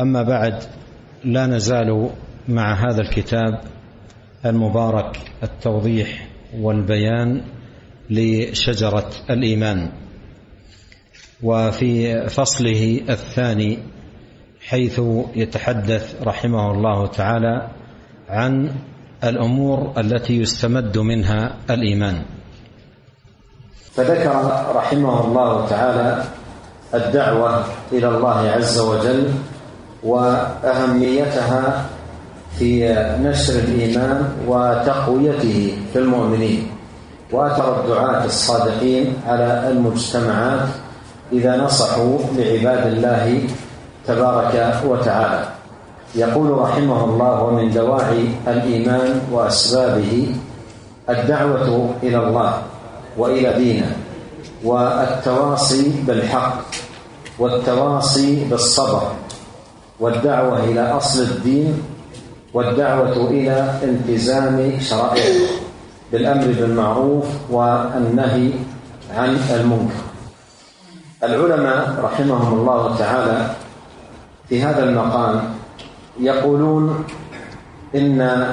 [0.00, 0.62] أما بعد
[1.24, 2.10] لا نزال
[2.48, 3.60] مع هذا الكتاب
[4.46, 6.28] المبارك التوضيح
[6.58, 7.42] والبيان
[8.10, 9.92] لشجرة الإيمان.
[11.42, 13.78] وفي فصله الثاني
[14.66, 15.00] حيث
[15.36, 17.68] يتحدث رحمه الله تعالى
[18.28, 18.74] عن
[19.24, 22.22] الأمور التي يستمد منها الإيمان.
[23.92, 24.30] فذكر
[24.74, 26.24] رحمه الله تعالى
[26.94, 29.30] الدعوة إلى الله عز وجل
[30.04, 31.84] وأهميتها
[32.58, 36.66] في نشر الإيمان وتقويته في المؤمنين
[37.32, 40.68] واثر الدعاه الصادقين على المجتمعات
[41.32, 43.42] إذا نصحوا لعباد الله
[44.06, 45.44] تبارك وتعالى.
[46.14, 50.34] يقول رحمه الله ومن دواعي الإيمان وأسبابه
[51.10, 52.52] الدعوة إلى الله
[53.18, 53.96] وإلى دينه
[54.64, 56.62] والتواصي بالحق
[57.38, 59.02] والتواصي بالصبر
[60.00, 61.82] والدعوة إلى أصل الدين
[62.54, 65.48] والدعوة إلى التزام شرائعه
[66.12, 68.50] بالأمر بالمعروف والنهي
[69.16, 70.04] عن المنكر.
[71.22, 73.50] العلماء رحمهم الله تعالى
[74.48, 75.54] في هذا المقام
[76.20, 77.04] يقولون
[77.94, 78.46] إن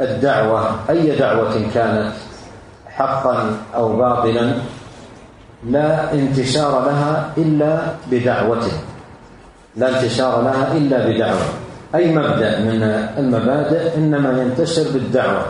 [0.00, 2.12] الدعوة أي دعوة كانت
[2.86, 4.54] حقا أو باطلا
[5.66, 8.72] لا انتشار لها إلا بدعوته.
[9.76, 11.46] لا انتشار لها إلا بدعوة.
[11.94, 12.82] أي مبدأ من
[13.18, 15.46] المبادئ إنما ينتشر بالدعوة.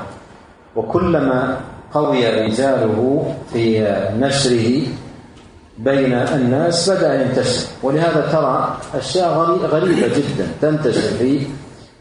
[0.77, 1.57] وكلما
[1.95, 2.99] قوي رجاله
[3.53, 3.81] في
[4.19, 4.87] نشره
[5.79, 7.67] بين الناس بدأ ينتشر.
[7.83, 9.33] ولهذا ترى أشياء
[9.73, 11.47] غريبة جدا تنتشر في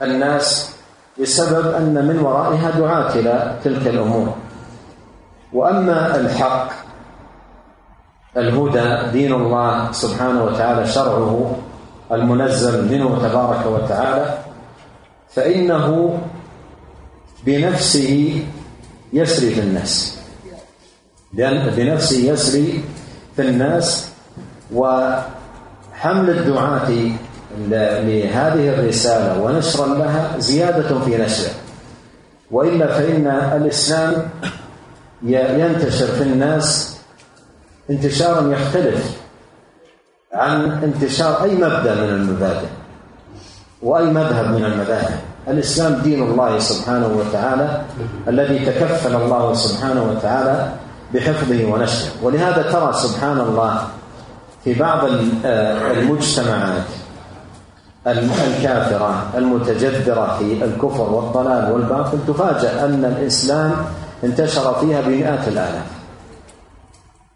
[0.02, 0.76] الناس
[1.22, 4.34] بسبب أن من ورائها دعاة إلى تلك الأمور.
[5.54, 6.70] وأما الحق
[8.38, 11.56] الهدى دين الله سبحانه وتعالى شرعه
[12.12, 14.38] المنزل منه تبارك وتعالى
[15.30, 16.18] فإنه
[17.46, 18.42] بنفسه
[19.14, 20.18] يسري في الناس.
[21.34, 22.84] بنفسه يسري
[23.36, 24.10] في الناس
[24.74, 26.90] وحمل الدعاة
[27.70, 31.54] لهذه الرسالة ونشرا لها زيادة في نشره.
[32.52, 34.30] وإلا فإن الإسلام
[35.24, 36.98] ينتشر في الناس
[37.90, 39.25] انتشارا يختلف.
[40.36, 42.68] عن انتشار أي مبدأ من المبادئ
[43.84, 45.20] وأي مذهب من المذاهب.
[45.48, 47.82] الإسلام دين الله سبحانه وتعالى
[48.28, 50.72] الذي تكفل الله سبحانه وتعالى
[51.14, 52.12] بحفظه ونشره.
[52.24, 53.88] ولهذا ترى سبحان الله
[54.64, 55.00] في بعض
[55.96, 56.84] المجتمعات
[58.08, 63.72] الكافرة المتجذرة في الكفر والضلال والباطل تفاجأ أن الإسلام
[64.24, 65.86] انتشر فيها بمئات الآلاف.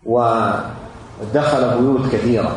[0.06, 2.52] ودخل بيوت كثيرة.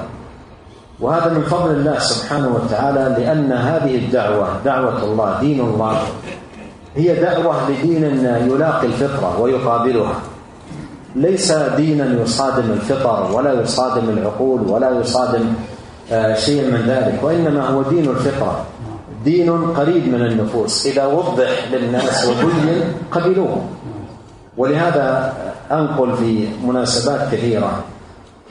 [1.03, 6.03] وهذا من فضل الله سبحانه وتعالى لأن هذه الدعوة دعوة الله دين الله
[6.97, 8.05] هي دعوة لدين
[8.51, 10.15] يلاقي الفطرة ويقابلها.
[11.17, 15.55] ليس دينا يصادم الفطر ولا يصادم العقول ولا يصادم
[16.13, 18.65] آه، شيء من ذلك وإنما هو دين الفطرة.
[19.25, 20.87] دين قريب من النفوس.
[20.87, 23.63] إذا وضح للناس وبين قبلوه.
[24.57, 25.35] ولهذا
[25.73, 27.85] أنقل في مناسبات كثيرة.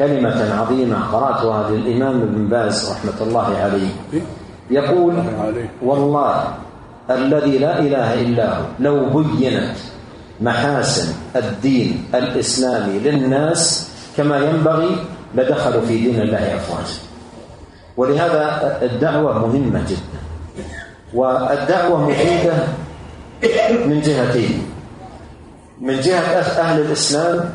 [0.01, 3.89] كلمة عظيمة قرأتها للإمام ابن باز رحمة الله عليه.
[4.69, 5.13] يقول
[5.81, 6.43] والله
[7.09, 8.63] الذي لا إله إلا هو.
[8.79, 9.77] لو بينت
[10.41, 14.95] محاسن الدين الإسلامي للناس كما ينبغي
[15.35, 16.99] لدخلوا في دين الله أفواجا.
[17.97, 20.21] ولهذا الدعوة مهمة جدا.
[21.13, 22.53] والدعوة مفيدة
[23.85, 24.61] من جهتين.
[25.81, 27.53] من جهة أهل الإسلام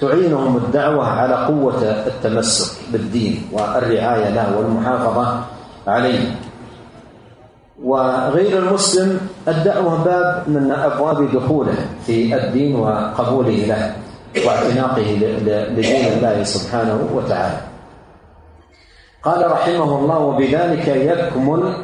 [0.00, 5.42] تعينهم الدعوة على قوة التمسك بالدين والرعاية له والمحافظة
[5.86, 6.34] عليه.
[7.82, 11.74] وغير المسلم الدعوة باب من أبواب دخوله
[12.06, 13.96] في الدين وقبوله له
[14.46, 15.08] واعتناقه
[15.76, 17.60] لدين الله سبحانه وتعالى.
[19.22, 21.74] قال رحمه الله وبذلك يكمل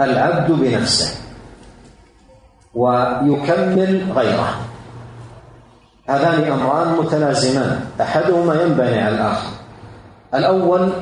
[0.00, 1.10] العبد بنفسه
[2.74, 4.73] ويكمل غيره.
[6.06, 7.80] هذان امران متلازمان.
[8.00, 9.50] أحدهما ينبني على الآخر.
[10.34, 10.92] الأول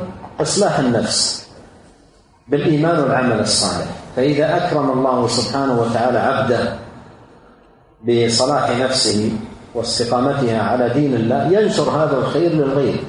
[0.40, 1.48] إصلاح النفس
[2.48, 3.86] بالإيمان والعمل الصالح.
[4.16, 6.78] فإذا أكرم الله سبحانه وتعالى عبده
[8.04, 9.32] بصلاح نفسه
[9.74, 13.04] واستقامتها على دين الله ينشر هذا الخير للغير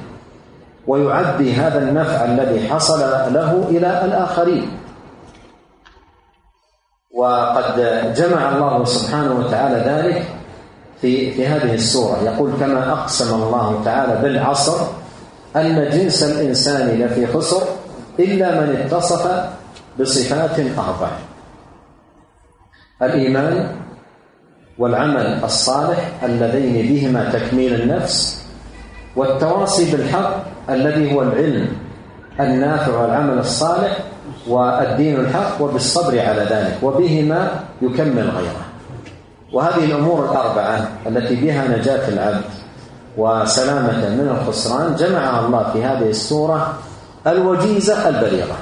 [0.86, 3.00] ويعدي هذا النفع الذي حصل
[3.34, 4.70] له إلى الآخرين.
[7.14, 7.76] وقد
[8.16, 10.26] جمع الله سبحانه وتعالى ذلك
[11.00, 14.86] في في هذه السورة يقول كما أقسم الله تعالى بالعصر
[15.56, 17.62] أن جنس الإنسان لفي خسر
[18.18, 19.44] إلا من اتصف
[20.00, 21.10] بصفات أربع.
[23.02, 23.68] الإيمان
[24.78, 28.44] والعمل الصالح اللذين بهما تكميل النفس
[29.16, 31.68] والتواصي بالحق الذي هو العلم
[32.40, 33.98] النافع والعمل الصالح
[34.48, 38.73] والدين الحق وبالصبر على ذلك وبهما يكمل غيره.
[39.54, 42.44] وهذه الأمور الأربعة التي بها نجاة العبد
[43.16, 46.78] وسلامة من الخسران جمعها الله في هذه السورة
[47.26, 48.56] الوجيزة البليغة.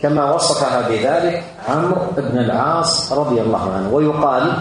[0.00, 4.52] كما وصفها بذلك عمرو بن العاص رضي الله عنه ويقال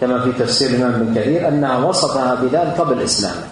[0.00, 3.44] كما في تفسير الإمام ابن كثير أنها وصفها بذلك قبل اسلامه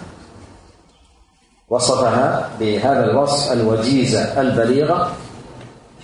[1.69, 5.11] وصفها بهذا الوصف الوجيزة البليغة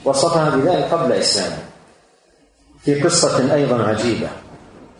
[0.05, 1.57] وصفها بذلك قبل اسلامه
[2.83, 4.27] في قصة أيضا عجيبة.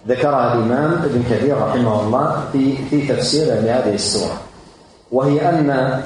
[0.07, 4.37] ذكرها الإمام ابن كثير رحمه الله في في تفسيره لهذه السورة.
[5.11, 6.03] وهي أن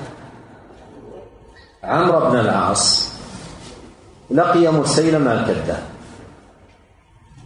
[1.84, 3.12] عمرو بن العاص
[4.32, 5.84] لقي مسيلمة الكذاب.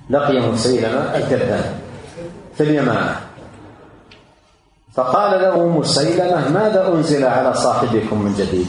[0.09, 1.79] لقي مسيلمة الكذاب
[2.53, 3.15] في اليمامة.
[4.93, 8.67] فقال له مسيلمة ماذا أنزل على صاحبكم من جديد؟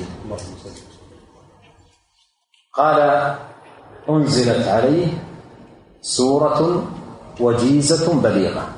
[2.73, 2.99] قال
[4.09, 5.07] أنزلت عليه
[6.03, 6.85] سورة
[7.41, 8.69] وجيزة بليغة.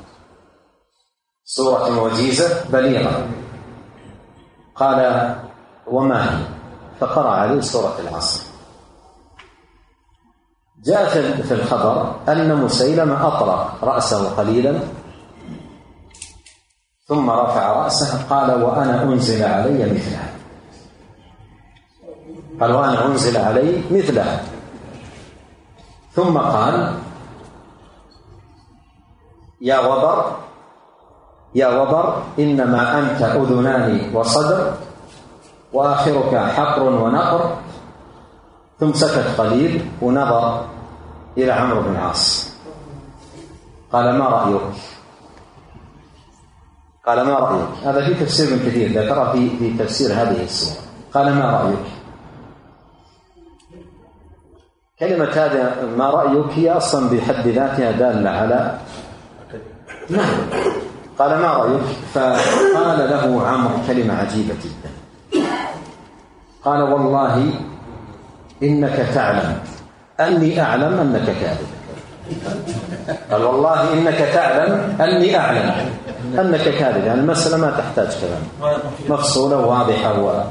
[1.44, 3.28] سورة وجيزة بليغة.
[4.74, 4.98] قال
[5.86, 6.44] وما هي؟
[7.00, 8.54] فقرأ عليه سورة العصر.
[10.84, 11.08] جاء
[11.42, 14.80] في الخبر أن مسيلمة أطرق رأسه قليلا
[17.06, 20.28] ثم رفع رأسه قال وأنا أنزل علي مثلها
[22.60, 24.40] قال وأنا أنزل علي مثلها
[26.12, 26.94] ثم قال
[29.64, 30.36] يا وبر
[31.54, 34.72] يا وبر إنما أنت أذنان وصدر
[35.72, 37.56] وآخرك حقر ونقر.
[38.80, 40.64] ثم سكت قليل ونظر
[41.38, 42.52] إلى عمرو بن العاص.
[43.92, 44.60] قال ما رأيك؟
[47.06, 50.80] قال ما رأيك؟ هذا في تفسير ابن كثير ذكر في في تفسير هذه السورة.
[51.14, 51.86] قال ما رأيك؟
[54.98, 58.78] كلمة هذا ما رأيك؟ هي أصلا بحد ذاتها دالة على
[60.10, 60.36] نعم.
[61.18, 61.80] قال ما رأيك؟
[62.14, 64.90] فقال له عمرو كلمة عجيبة جدا.
[66.64, 67.50] قال والله
[68.62, 69.58] إنك تعلم.
[70.20, 71.66] أني أعلم أنك كاذب.
[73.30, 75.72] قال والله إنك تعلم أني أعلم
[76.38, 77.04] أنك كاذب.
[77.04, 78.42] يعني المسألة ما تحتاج كلام.
[79.08, 80.42] مفصولة واضحة و...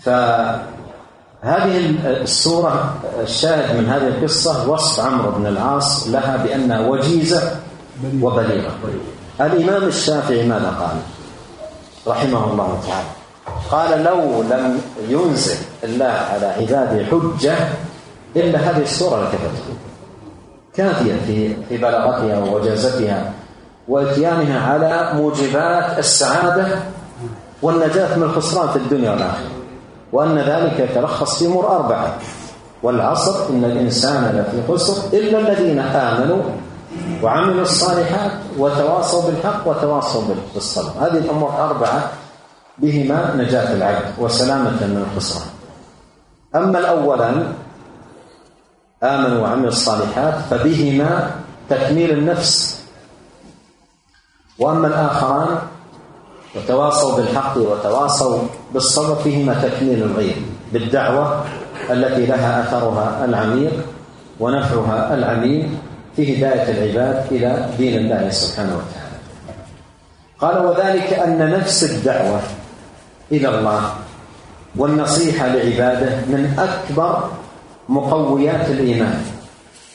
[0.00, 7.56] فهذه السورة الشاهد من هذه القصة وصف عمرو بن العاص لها بأنها وجيزة
[8.22, 8.70] وبليغة.
[9.40, 10.96] الإمام الشافعي ماذا قال؟
[12.06, 13.08] رحمه الله تعالى.
[13.70, 17.56] قال لو لم ينزل الله على عباده حجة
[18.36, 19.76] إلا هذه السورة لكفتها
[20.74, 23.32] كافية في في بلاغتها ووجازتها
[23.88, 26.66] وإتيانها على موجبات السعادة
[27.62, 29.50] والنجاة من الخسران في الدنيا والآخرة.
[30.12, 32.14] وأن ذلك يتلخص في أمور أربعة.
[32.82, 36.42] والعصر إن الإنسان لفي خسر إلا الذين آمنوا
[37.22, 40.22] وعملوا الصالحات وتواصوا بالحق وتواصوا
[40.54, 42.10] بالصبر هذه الأمور أربعة
[42.78, 45.48] بهما نجاة العبد وسلامة من الخسران.
[46.54, 47.52] أما الأولان
[49.02, 51.30] آمنوا وعملوا الصالحات فبهما
[51.68, 52.82] تكميل النفس.
[54.58, 55.58] وأما الآخران
[56.56, 58.38] وتواصوا بالحق وتواصوا
[58.74, 60.36] بالصبر فيهما تكميل الغير.
[60.72, 61.44] بالدعوة
[61.90, 63.72] التي لها أثرها العميق
[64.40, 65.78] ونفعها العميم
[66.16, 69.16] في هداية العباد إلى دين الله سبحانه وتعالى.
[70.40, 72.40] قال وذلك أن نفس الدعوة
[73.32, 73.82] إلى الله
[74.76, 77.30] والنصيحة لعباده من أكبر
[77.88, 79.24] مقويات الإيمان.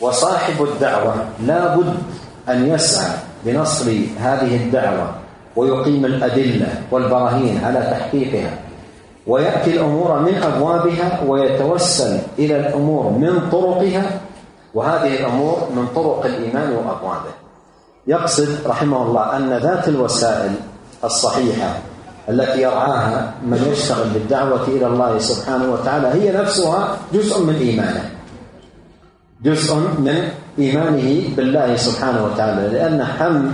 [0.01, 1.93] وصاحب الدعوة لا بد
[2.49, 3.11] أن يسعى
[3.45, 5.15] لنصر هذه الدعوة
[5.55, 8.49] ويقيم الأدلة والبراهين على تحقيقها.
[9.27, 14.21] ويأتي الأمور من أبوابها ويتوسل إلى الأمور من طرقها
[14.73, 17.31] وهذه الأمور من طرق الإيمان وأبوابه
[18.07, 20.51] يقصد رحمه الله أن ذات الوسائل
[21.03, 21.79] الصحيحة
[22.29, 28.09] التي يرعاها من يشتغل بالدعوة إلى الله سبحانه وتعالى هي نفسها جزء من إيمانه.
[29.43, 33.51] جزء من إيمانه بالله سبحانه وتعالى لأن حمل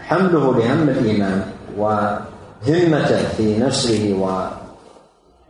[0.00, 1.42] حمله لهم الإيمان
[1.78, 4.14] وهمته في نشره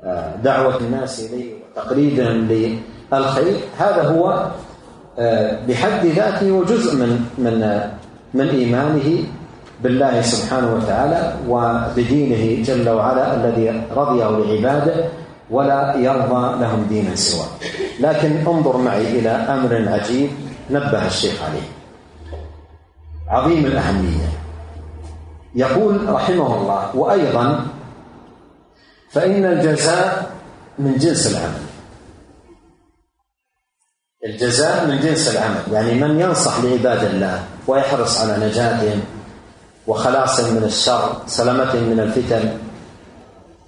[0.05, 2.49] ودعوة الناس إليه وتقليدهم
[3.13, 4.51] للخير هذا هو آه،
[5.69, 7.81] بحد ذاته وجزء من من
[8.35, 9.25] من إيمانه
[9.83, 15.05] بالله سبحانه وتعالى وبدينه جل وعلا الذي رضيه لعباده
[15.51, 17.49] ولا يرضى لهم دينا سواه.
[18.01, 20.31] لكن انظر معي إلى أمر عجيب
[20.71, 21.69] نبه الشيخ عليه.
[23.29, 24.29] عظيم الأهمية.
[25.55, 27.67] يقول رحمه الله وأيضا
[29.11, 30.31] فإن الجزاء
[30.79, 31.66] من جنس العمل.
[34.25, 39.01] الجزاء من جنس العمل يعني من ينصح لعباد الله ويحرص على نجاتهم
[39.87, 42.49] وخلاصهم من الشر سلامتهم من الفتن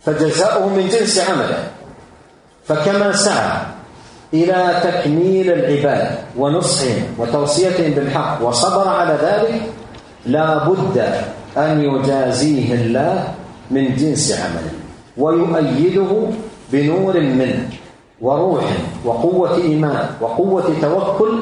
[0.04, 1.68] فجزاؤه من جنس عمله
[2.64, 3.60] فكما سعى
[4.34, 9.62] إلى تكميل العباد ونصحهم وتوصيتهم بالحق وصبر على ذلك
[10.26, 10.98] لا بد
[11.56, 13.28] أن يجازيه الله
[13.70, 14.72] من جنس عمله
[15.16, 16.26] ويؤيده
[16.72, 17.68] بنور منه
[18.20, 18.64] وروح
[19.04, 21.38] وقوة إيمان وقوة توكل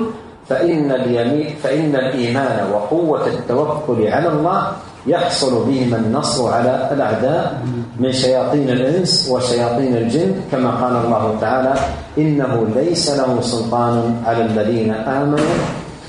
[0.48, 4.72] فإن اليمين فإن الإيمان وقوة التوكل على الله
[5.06, 7.62] يحصل بهما النصر على الأعداء
[8.00, 11.74] من شياطين الإنس وشياطين الجن كما قال الله تعالى
[12.18, 15.56] إنه ليس له سلطان على الذين آمنوا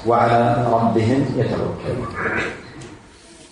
[0.07, 2.07] وعلى ربهم يتوكلون.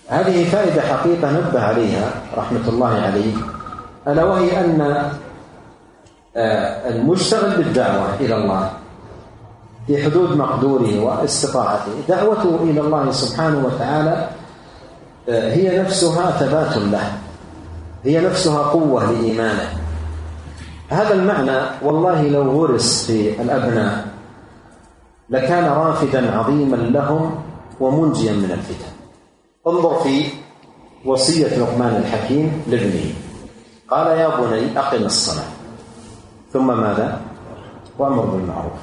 [0.08, 3.34] هذه فائدة حقيقة نبه عليها رحمة الله عليه
[4.08, 5.10] ألا وهي أن
[6.36, 8.72] المشتغل بالدعوة إلى الله
[9.88, 11.92] في حدود مقدوره واستطاعته.
[12.10, 14.30] دعوته إلى الله سبحانه وتعالى
[15.30, 17.18] آه، هي نفسها ثبات له
[18.04, 19.70] هي نفسها قوة لإيمانه.
[20.90, 24.08] هذا المعنى والله لو غرس في الأبناء
[25.30, 27.36] لكان رافدا عظيما لهم
[27.80, 28.92] ومنجيا من الفتن.
[29.68, 30.26] انظر في
[31.06, 33.14] وصية لقمان الحكيم لابنه.
[33.90, 35.55] قال يا بني أقم الصلاة.
[36.56, 37.20] ثم ماذا؟
[38.00, 38.80] وأمر بالمعروف.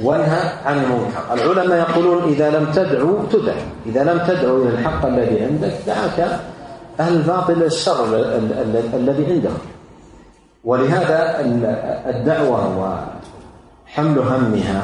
[0.00, 1.22] وانهى عن المنكر.
[1.32, 3.56] العلماء يقولون إذا لم تدعو تدع.
[3.86, 6.40] إذا لم تدعو إلى الحق الذي عندك دعاك
[7.00, 8.04] أهل الباطل الشر
[8.94, 9.58] الذي عندهم.
[10.64, 11.40] ولهذا
[12.06, 14.80] الدعوة وحمل همها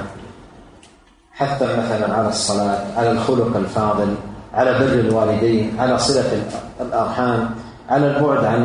[1.32, 4.14] حتى مثلا على الصلاة على الخلق الفاضل
[4.54, 6.42] على بر الوالدين على صلة
[6.80, 7.50] الأرحام
[7.90, 8.64] على البعد عن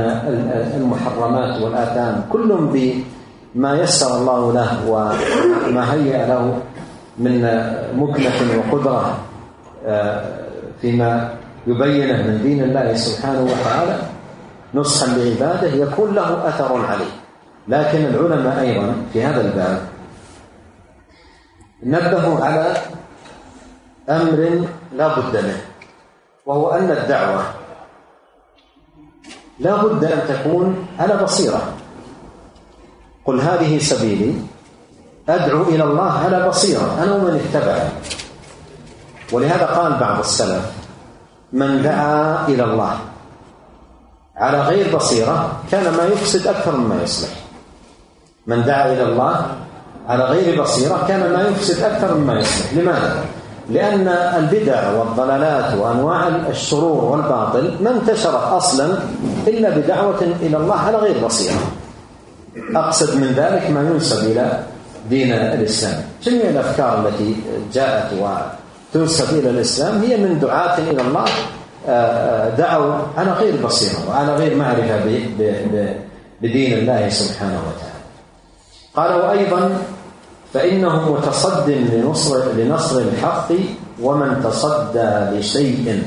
[0.77, 2.49] المحرمات والآثام كل
[3.55, 6.59] بما يسر الله له وما هيأ له
[7.17, 7.41] من
[7.95, 9.17] مكنة وقدرة
[9.85, 10.23] آه،
[10.81, 11.29] فيما
[11.67, 13.99] يبينه من دين الله سبحانه وتعالى
[14.73, 17.11] نصحا لعباده يكون له أثر عليه.
[17.67, 19.79] لكن العلماء أيضا في هذا الباب
[21.83, 22.73] نبهوا على
[24.09, 25.61] أمر لا بد منه
[26.45, 27.43] وهو أن الدعوة
[29.59, 31.61] لا بد أن تكون على بصيرة.
[33.25, 34.33] قل هذه سبيلي.
[35.29, 37.03] أدعو إلى الله على بصيرة.
[37.03, 37.89] أنا ومن اتبعني.
[39.31, 40.71] ولهذا قال بعض السلف
[41.53, 42.97] من دعا إلى الله
[44.37, 47.29] على غير بصيرة كان ما يفسد أكثر مما يصلح.
[48.47, 49.45] من دعا إلى الله
[50.07, 52.73] على غير بصيرة كان ما يفسد أكثر مما يصلح.
[52.73, 53.25] لماذا؟
[53.69, 58.99] لأن البدع والضلالات وأنواع الشرور والباطل ما انتشرت أصلا
[59.47, 61.59] إلا بدعوة إلى الله على غير بصيرة.
[62.75, 64.63] أقصد من ذلك ما ينسب إلى
[65.09, 66.01] دين الإسلام.
[66.23, 67.35] جميع الأفكار التي
[67.73, 71.25] جاءت وتنسب إلى الإسلام هي من دعاة إلى الله
[71.87, 74.99] آه، آه، دعوا على غير بصيرة وعلى غير معرفة
[76.41, 77.95] بدين الله سبحانه وتعالى.
[78.95, 79.77] قال وأيضا
[80.53, 83.51] فإنه متصد لنصر, لنصر الحق
[84.01, 86.03] ومن تصدى لشيء.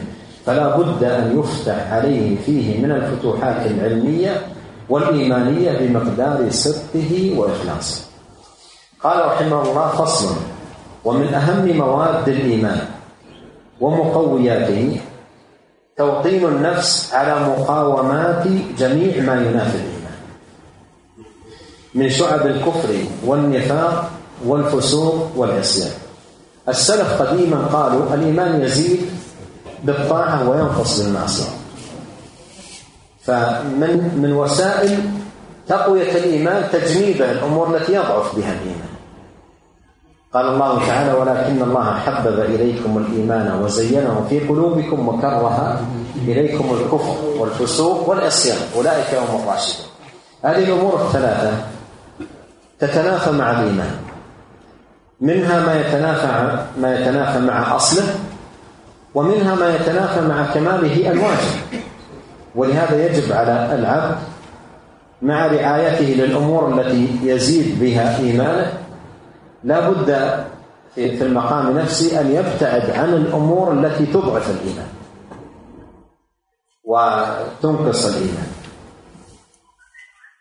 [0.49, 4.47] فلا بد أن يفتح عليه فيه من الفتوحات العلمية
[4.89, 8.05] والإيمانية بمقدار صدقه وإخلاصه.
[9.03, 10.37] قال رحمه الله فصل
[11.05, 12.81] ومن أهم مواد الإيمان
[13.81, 15.01] ومقوياته
[15.97, 18.47] توطين النفس على مقاومات
[18.79, 20.19] جميع ما ينافي الإيمان
[21.95, 22.95] من شعب الكفر
[23.27, 24.11] والنفاق
[24.47, 25.93] والفسوق والعصيان.
[26.69, 29.01] السلف قديما قالوا الإيمان يزيد
[29.85, 31.51] بالطاعة وينقص بالمعصية
[33.25, 34.99] فمن من وسائل
[35.69, 38.89] تقوية الإيمان تجنيبه الأمور التي يضعف بها الإيمان.
[40.35, 45.81] قال الله تعالى ولكن الله حبب إليكم الإيمان وزينه في قلوبكم وكره
[46.17, 48.59] إليكم الكفر والفسوق والعصيان.
[48.77, 49.87] أولئك هم الراشدون.
[50.43, 51.53] هذه الأمور الثلاثة
[52.79, 53.97] تتنافى مع الإيمان.
[55.21, 58.15] منها ما يتنافى ما يتنافى مع أصله
[59.15, 61.83] ومنها ما يتنافى مع كماله الواجب.
[62.55, 64.19] ولهذا يجب على العبد
[65.23, 68.73] مع رعايته للأمور التي يزيد بها إيمانه
[69.65, 70.45] لا بد
[70.95, 74.89] في المقام نفسه أن يبتعد عن الأمور التي تضعف الإيمان
[76.85, 78.49] وتنقص الإيمان.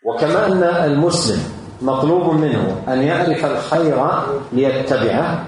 [0.06, 1.42] وكما أن المسلم
[1.82, 4.06] مطلوب منه أن يعرف الخير
[4.52, 5.44] ليتبعه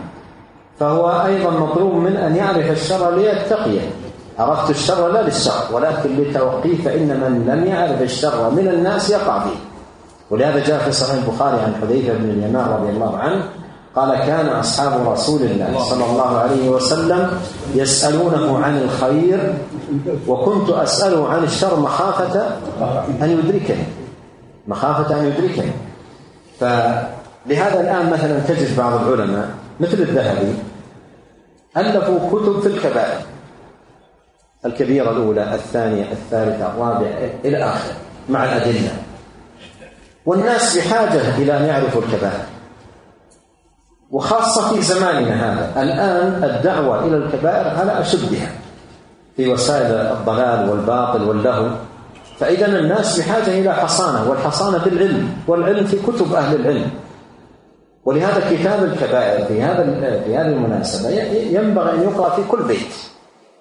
[0.81, 3.81] فهو أيضا مطلوب منه أن يعرف الشر ليتقيه.
[4.39, 9.57] عرفت الشر لا للشر ولكن لتوقيه فإن من لم يعرف الشر من الناس يقع فيه.
[10.31, 13.43] ولهذا جاء في صحيح البخاري عن حذيفة بن اليمان رضي الله عنه
[13.97, 17.31] قال كان أصحاب رسول الله صلى الله عليه وسلم
[17.75, 19.55] يسألونه عن الخير
[20.29, 22.43] وكنت أسأله عن الشر مخافة
[23.23, 23.85] أن يدركني.
[24.69, 25.73] مخافة أن يدركني.
[26.61, 29.49] فلهذا الآن مثلا تجد بعض العلماء
[29.81, 30.55] مثل الذهبي
[31.77, 33.21] ألفوا كتب في الكبائر
[34.67, 37.95] الكبيرة الأولى الثانية الثالثة الرابعة إلى آخره
[38.29, 38.93] مع الأدلة.
[40.27, 42.45] والناس بحاجة إلى أن يعرفوا الكبائر.
[44.11, 48.51] وخاصة في زماننا هذا الآن الدعوة إلى الكبائر على أشدها.
[49.37, 51.71] في وسائل الضلال والباطل واللهو.
[52.39, 56.91] فإذا الناس بحاجة إلى حصانة والحصانة بالعلم والعلم في كتب أهل العلم.
[58.05, 59.83] ولهذا كتاب الكبائر في هذا
[60.25, 61.11] في هذه المناسبة
[61.51, 62.93] ينبغي أن يقرأ في كل بيت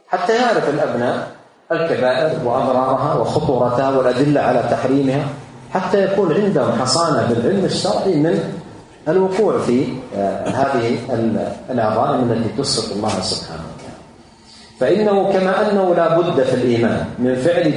[0.08, 1.28] حتى يعرف الأبناء
[1.72, 5.26] الكبائر وأضرارها وخطورتها والأدلة على تحريمها
[5.74, 8.54] حتى يكون عندهم حصانة بالعلم الشرعي من
[9.08, 9.86] الوقوع في
[10.18, 10.98] آه، هذه
[11.70, 14.00] العظائم التي تسقط الله سبحانه وتعالى.
[14.80, 17.76] فإنه كما أنه لا بد في الإيمان من فعل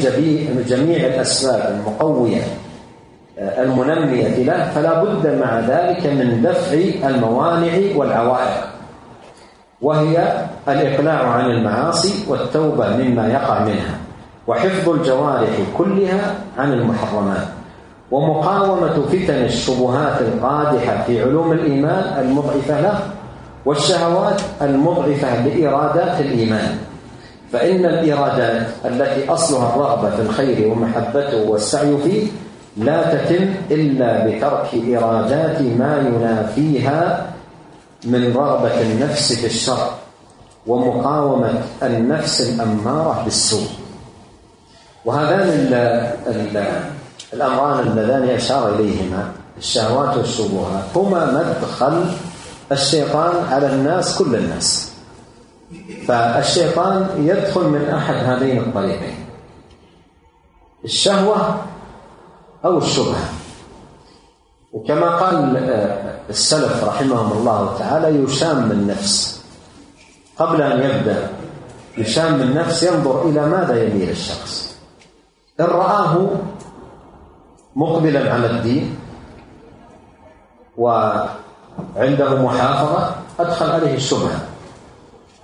[0.69, 2.43] جميع الأسباب المقوية
[3.39, 8.65] المنمية له فلا بد مع ذلك من دفع الموانع والعوائق.
[9.83, 13.99] وهي الإقلاع عن المعاصي والتوبة مما يقع منها
[14.47, 17.47] وحفظ الجوارح كلها عن المحرمات
[18.11, 22.99] ومقاومة فتن الشبهات القادحة في علوم الإيمان المضعفة له
[23.67, 26.79] والشهوات المضعفة لإرادات الإيمان.
[27.53, 32.27] فإن الإرادات التي أصلها الرغبة في الخير ومحبته والسعي فيه
[32.77, 37.33] لا تتم إلا بترك إرادات ما ينافيها
[38.05, 39.91] من رغبة النفس في الشر
[40.67, 43.69] ومقاومة النفس الأمارة بالسوء.
[45.05, 45.49] وهذان
[47.33, 51.23] الأمران اللذان أشار إليهما الشهوات والشبهات هما
[51.61, 52.05] مدخل
[52.73, 54.93] الشيطان على الناس كل الناس.
[56.09, 59.15] فالشيطان يدخل من أحد هذين الطريقين.
[60.85, 61.57] الشهوة
[62.65, 63.29] أو الشبهة.
[64.73, 65.57] وكما قال
[66.31, 69.45] السلف رحمهم الله تعالى يشام النفس
[70.39, 71.29] قبل أن يبدأ
[71.99, 74.77] يشام النفس ينظر إلى ماذا يميل الشخص.
[75.61, 76.29] إن رآه
[77.77, 78.97] مقبلا على الدين
[80.77, 84.41] وعنده محافظة أدخل عليه الشبهة.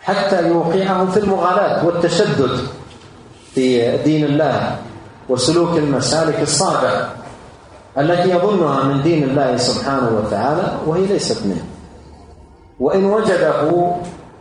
[0.00, 2.58] حتى يوقعه في المغالاة والتشدد
[3.54, 4.78] في دين الله.
[5.28, 7.08] وسلوك المسالك الصعبة
[7.98, 11.64] التي يظنها من دين الله سبحانه وتعالى وهي ليست منه.
[12.80, 13.90] وإن وجده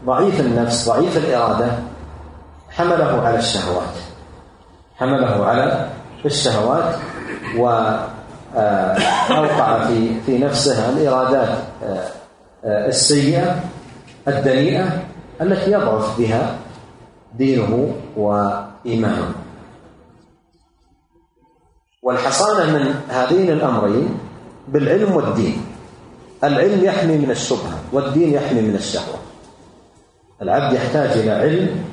[0.06, 1.68] ضعيف النفس ضعيف الإرادة
[2.70, 3.96] حمله على الشهوات.
[4.98, 5.90] حمله على
[6.26, 6.96] الشهوات
[7.58, 8.68] وأوقع
[9.88, 12.04] في في نفسه الإرادات آه،
[12.66, 13.56] آه، السيئة
[14.28, 14.88] الدنيئة
[15.42, 16.56] التي يضعف بها
[17.34, 19.47] دينه وإيمانه.
[22.08, 24.20] والحصانة من هذين الأمرين
[24.68, 25.66] بالعلم والدين.
[26.44, 29.20] العلم يحمي من الشبهة والدين يحمي من الشهوة.
[30.42, 31.84] العبد يحتاج إلى علم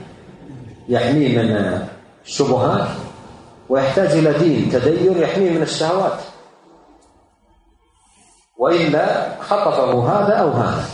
[0.88, 1.80] يحميه من
[2.24, 2.88] الشبهات
[3.68, 6.18] ويحتاج إلى دين تدين يحميه من الشهوات.
[8.58, 10.84] وإلا خطفه هذا أو هذا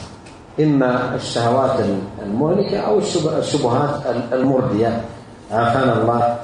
[0.60, 1.80] إما الشهوات
[2.22, 2.98] المهلكة أو
[3.38, 5.04] الشبهات المردية.
[5.50, 6.38] عافانا الله.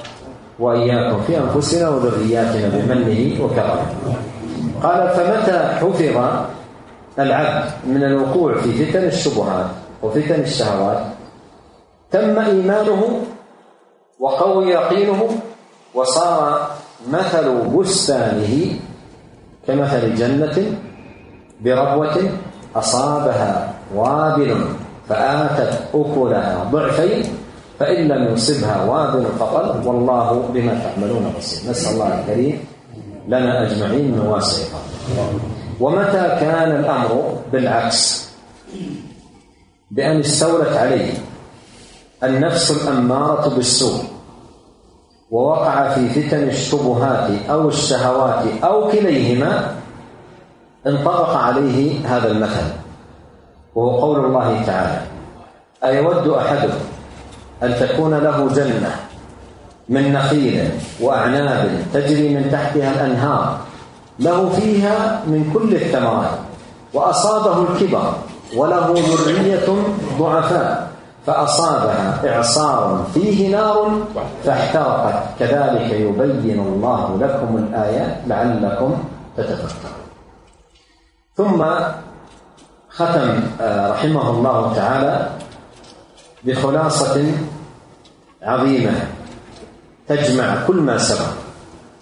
[0.59, 3.85] وإياكم في أنفسنا وذرياتنا بمنه وكرمه.
[4.83, 6.01] قال فمتى حفظ
[7.19, 9.65] العبد من الوقوع في فتن الشبهات
[10.03, 11.03] وفتن الشهوات؟
[12.11, 13.21] تم إيمانه
[14.19, 15.29] وقوي يقينه
[15.93, 16.67] وصار
[17.11, 18.79] مثل بستانه
[19.67, 20.57] كمثل جنة
[21.61, 22.29] بربوة
[22.75, 24.55] أصابها وابل
[25.09, 27.23] فآتت أكلها ضعفين
[27.79, 31.71] فإن لم يصبها وابل فقل والله بما تعملون بصير.
[31.71, 32.65] نسأل الله الكريم
[33.27, 34.63] لنا أجمعين من واسع
[35.79, 38.29] ومتى كان الأمر بالعكس؟
[39.91, 41.13] بأن استولت عليه
[42.23, 44.03] النفس الأمارة بالسوء
[45.31, 49.75] ووقع في فتن الشبهات أو الشهوات أو كليهما
[50.87, 52.67] انطبق عليه هذا المثل
[53.75, 55.01] وهو قول الله تعالى
[55.83, 56.96] أيود أحدكم
[57.63, 58.95] أن تكون له جنة
[59.89, 60.69] من نخيل
[61.01, 63.57] وأعناب تجري من تحتها الأنهار.
[64.19, 66.29] له فيها من كل الثمرات.
[66.93, 68.13] وأصابه الكبر
[68.55, 69.67] وله ذرية
[70.19, 70.91] ضعفاء.
[71.27, 74.01] فأصابها إعصار فيه نار
[74.43, 75.23] فاحترقت.
[75.39, 78.97] كذلك يبين الله لكم الآيات لعلكم
[79.37, 80.07] تتفكرون.
[81.37, 81.63] ثم
[82.89, 85.29] ختم آه، رحمه الله تعالى
[86.47, 87.31] بخلاصة
[88.43, 88.91] عظيمة
[90.07, 91.33] تجمع كل ما سبق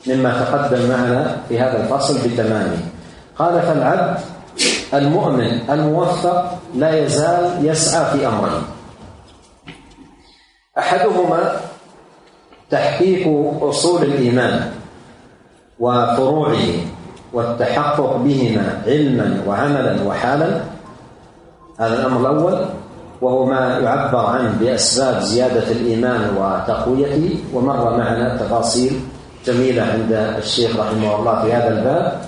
[0.08, 2.78] مما تقدم معنا في هذا الفصل بتمامه.
[3.38, 4.20] قال فالعبد
[4.94, 8.62] المؤمن الموفق لا يزال يسعى في امرين
[10.78, 11.56] أحدهما
[12.70, 13.28] تحقيق
[13.62, 14.72] أصول الإيمان
[15.80, 16.68] وفروعه
[17.34, 20.62] والتحقق بهما علما وعملا وحالا.
[21.80, 22.66] هذا الأمر الأول.
[23.26, 29.00] وهو ما يعبر عنه بأسباب زيادة الإيمان وتقويته ومر معنا تفاصيل
[29.46, 32.22] جميلة عند الشيخ رحمه الله في هذا الباب.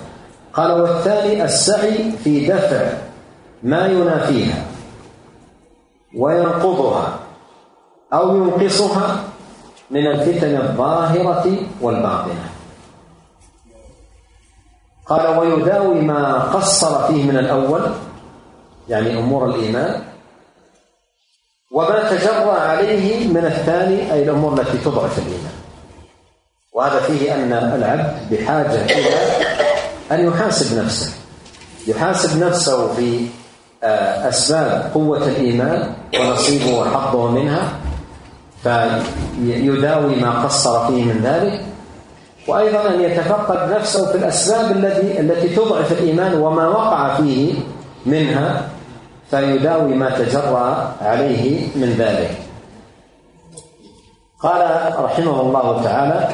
[0.52, 2.92] قال والثاني السعي في دفع
[3.62, 4.62] ما ينافيها
[6.16, 7.18] وينقضها
[8.12, 9.16] أو ينقصها
[9.90, 12.48] من الفتن الظاهرة والباطنة.
[15.06, 17.82] قال ويداوي ما قصر فيه من الأول
[18.88, 20.07] يعني أمور الإيمان
[21.70, 25.52] وما تجرى عليه من الثاني أي الأمور التي تضعف الإيمان.
[26.72, 29.14] وهذا فيه أن العبد بحاجة إلى
[30.12, 31.12] أن يحاسب نفسه.
[31.86, 33.26] يحاسب نفسه في
[33.84, 37.72] آه، أسباب قوة الإيمان ونصيبه وحظه منها
[38.62, 41.64] فيداوي ما قصر فيه من ذلك.
[42.48, 47.54] وأيضا أن يتفقد نفسه في الأسباب التي التي تضعف الإيمان وما وقع فيه
[48.06, 48.68] منها.
[49.30, 52.30] فيداوي ما تجرى عليه من ذلك.
[54.40, 56.28] قال رحمه الله تعالى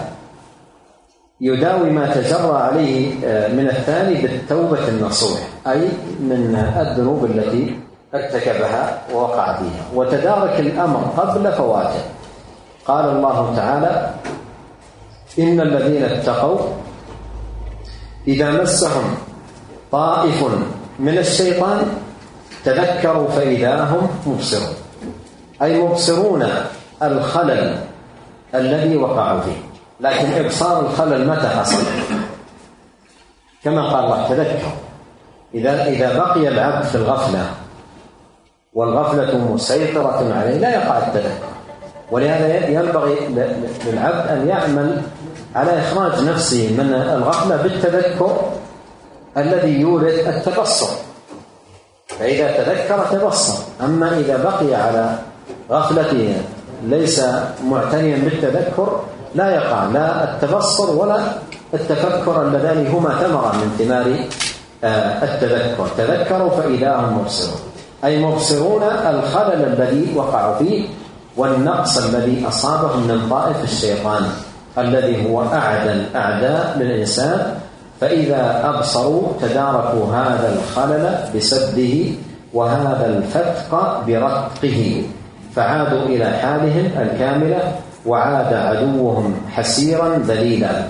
[1.40, 5.88] يداوي ما تجرى عليه آه، من الثاني بالتوبة النصوح أي
[6.20, 7.78] من الذنوب التي
[8.14, 12.02] ارتكبها ووقع فيها وتدارك الأمر قبل فواته.
[12.86, 14.14] قال الله تعالى
[15.38, 16.58] إن الذين اتقوا
[18.28, 19.14] إذا مسهم
[19.92, 20.44] طائف
[20.98, 22.03] من الشيطان
[22.64, 24.74] تذكروا فإذا هم مبصرون.
[25.62, 26.48] أي مبصرون
[27.02, 27.78] الخلل
[28.54, 29.56] الذي وقعوا فيه.
[30.00, 31.82] لكن إبصار الخلل متى حصل؟
[33.64, 34.72] كما قال الله تذكروا.
[35.54, 37.50] إذا إذا بقي العبد في الغفلة
[38.74, 41.48] والغفلة مسيطرة عليه لا يقع التذكر.
[42.10, 43.14] ولهذا ينبغي
[43.86, 45.02] للعبد أن يعمل
[45.54, 48.52] على إخراج نفسه من الغفلة بالتذكر
[49.36, 51.13] الذي يورث التبصر.
[52.18, 53.54] فإذا تذكر تبصر.
[53.84, 55.18] أما إذا بقي على
[55.70, 56.36] غفلته
[56.84, 57.22] ليس
[57.64, 59.00] معتنيا بالتذكر
[59.34, 59.84] لا يقع.
[59.84, 61.18] لا التبصر ولا
[61.74, 64.16] التفكر اللذان هما ثمرة من ثمار
[64.84, 65.86] آه، التذكر.
[65.96, 67.60] تذكروا فإذا هم مبصرون.
[68.04, 70.88] أي مبصرون الخلل الذي وقعوا فيه
[71.36, 74.22] والنقص الذي أصابهم من طائف الشيطان
[74.78, 77.54] الذي هو أعدى الأعداء للإنسان
[78.04, 82.12] فإذا أبصروا تداركوا هذا الخلل بسده
[82.54, 85.02] وهذا الفتق برتقه
[85.56, 87.72] فعادوا إلى حالهم الكاملة
[88.06, 90.82] وعاد عدوهم حسيرا ذليلا.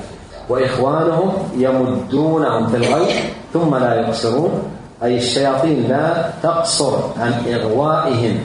[0.48, 3.06] وإخوانهم يمدونهم في الغي
[3.52, 4.62] ثم لا يقصرون.
[5.02, 8.38] أي الشياطين لا تقصر عن إغوائهم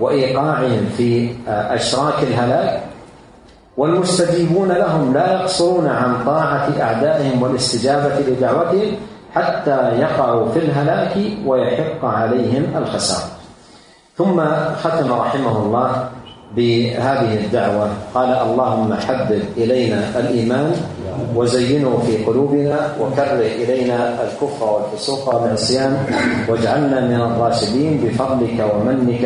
[0.00, 2.82] وإيقاعهم في أشراك الهلاك.
[3.76, 8.92] والمستجيبون لهم لا يقصرون عن طاعة أعدائهم والاستجابة لدعوتهم
[9.34, 13.28] حتى يقعوا في الهلاك ويحق عليهم الخسارة.
[14.18, 14.40] ثم
[14.82, 16.08] ختم رحمه الله
[16.56, 17.88] بهذه الدعوة.
[18.14, 20.72] قال اللهم حبب إلينا الإيمان
[21.36, 25.96] وزينه في قلوبنا وكره إلينا الكفر والفسوق والعصيان
[26.48, 29.24] واجعلنا من الراشدين بفضلك ومنك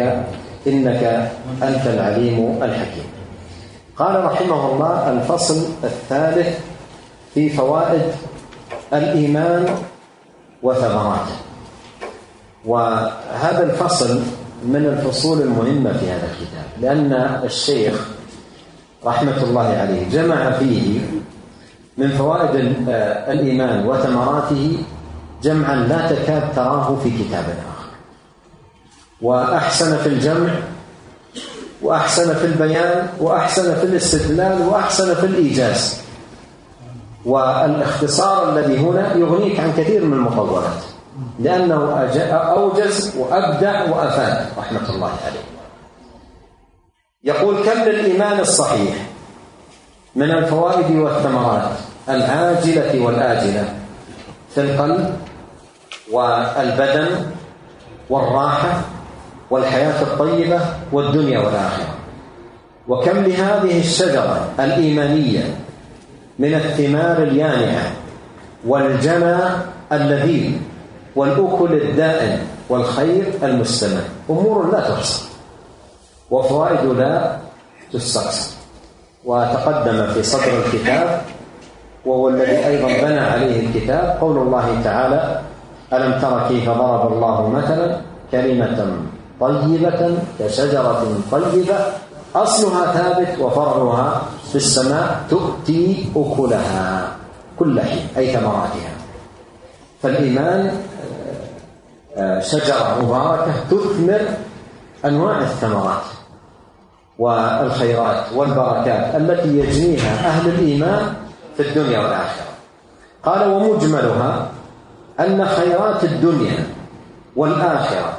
[0.67, 1.31] إنك
[1.63, 3.09] أنت العليم الحكيم.
[3.99, 6.59] قال رحمه الله الفصل الثالث
[7.35, 8.03] في فوائد
[8.93, 9.75] الإيمان
[10.63, 11.37] وثمراته
[12.65, 14.21] وهذا الفصل
[14.65, 17.13] من الفصول المهمة في هذا الكتاب لأن
[17.45, 18.09] الشيخ
[19.05, 21.01] رحمة الله عليه جمع فيه
[21.99, 22.51] من فوائد
[23.29, 24.79] الإيمان وثمراته
[25.43, 27.89] جمعا لا تكاد تراه في كتاب آخر.
[29.23, 30.51] وأحسن في الجمع
[31.83, 36.01] وأحسن في البيان وأحسن في الاستدلال وأحسن في الإيجاز.
[37.25, 40.83] والإختصار الذي هنا يغنيك عن كثير من المطولات
[41.39, 45.45] لأنه أوجز وأبدع وأفاد رحمة الله عليه.
[47.25, 48.95] يقول كم للإيمان الصحيح
[50.17, 51.71] من الفوائد والثمرات؟
[52.09, 53.75] العاجلة والآجلة.
[54.55, 55.17] في القلب
[56.13, 57.27] والبدن
[58.11, 58.81] والراحة
[59.51, 60.61] والحياة الطيبة
[60.93, 61.95] والدنيا والآخرة.
[62.89, 65.45] وكم لهذه الشجرة الإيمانية
[66.39, 67.93] من الثمار اليانعة
[68.67, 69.37] والجنى
[69.93, 70.53] اللذيذ
[71.17, 74.03] والأكل الدائم والخير المستمر.
[74.31, 75.25] أمور لا تحصى.
[76.31, 77.37] وفوائد لا
[77.93, 78.51] تستقصى
[79.25, 81.23] وتقدم في صدر الكتاب
[82.07, 85.41] وهو الذي أيضا بنى عليه الكتاب قول الله تعالى
[85.93, 87.97] ألم تر كيف ضرب الله مثلا
[88.33, 88.87] كلمة
[89.41, 91.77] طيبة كشجرة طيبة
[92.35, 97.09] أصلها ثابت وفرعها في السماء تؤتي أكلها
[97.59, 98.93] كل حين أي ثمراتها.
[100.03, 100.73] فالإيمان
[102.17, 104.21] آه، شجرة مباركة تثمر
[105.05, 106.03] أنواع الثمرات
[107.19, 111.15] والخيرات والبركات التي يجنيها أهل الإيمان
[111.57, 112.47] في الدنيا والآخرة.
[113.25, 114.49] قال ومجملها
[115.21, 116.67] أن خيرات الدنيا
[117.37, 118.13] والآخرة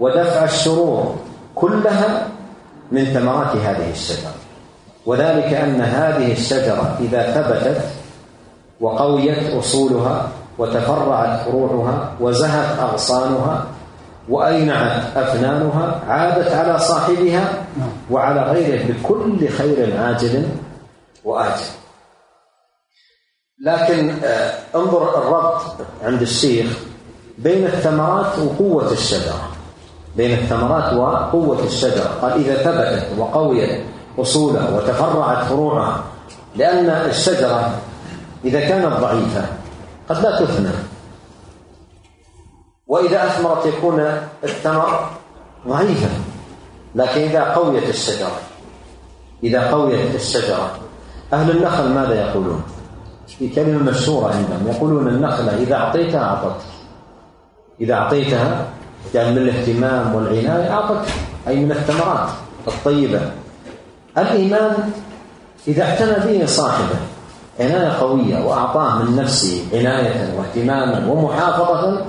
[0.00, 1.16] ودفع الشرور
[1.54, 2.28] كلها
[2.92, 4.34] من ثمرات هذه الشجرة.
[5.06, 7.84] وذلك أن هذه الشجرة إذا ثبتت
[8.80, 10.28] وقويت أصولها
[10.58, 13.66] وتفرعت فروعها وزهت أغصانها
[14.28, 17.64] وأينعت أفنانها عادت على صاحبها
[18.10, 20.48] وعلى غيره بكل خير عاجل
[21.24, 21.64] وآجل.
[23.64, 25.62] لكن آه، انظر الربط
[26.04, 26.78] عند الشيخ
[27.38, 29.53] بين الثمرات وقوة الشجرة.
[30.16, 33.80] بين الثمرات وقوة الشجرة قال إذا ثبتت وقويت
[34.18, 36.04] أصولها وتفرعت فروعها
[36.56, 37.78] لأن الشجرة
[38.44, 39.46] إذا كانت ضعيفة
[40.08, 40.74] قد لا تثمر
[42.86, 44.00] وإذا أثمرت يكون
[44.44, 45.10] الثمر
[45.68, 46.08] ضعيفا
[46.94, 48.38] لكن إذا قويت الشجرة
[49.42, 50.70] إذا قويت الشجرة
[51.32, 52.62] أهل النخل ماذا يقولون؟
[53.38, 56.60] في كلمة مشهورة عندهم يقولون النخلة إذا أعطيتها أعطت
[57.80, 58.66] إذا أعطيتها
[59.14, 61.08] يعني من الاهتمام والعناية أعطت
[61.48, 62.28] أي من الثمرات
[62.68, 63.20] الطيبة.
[64.18, 64.90] الإيمان
[65.68, 66.96] إذا اعتنى به صاحبه
[67.60, 72.06] عناية قوية وأعطاه من نفسه عناية واهتماما ومحافظة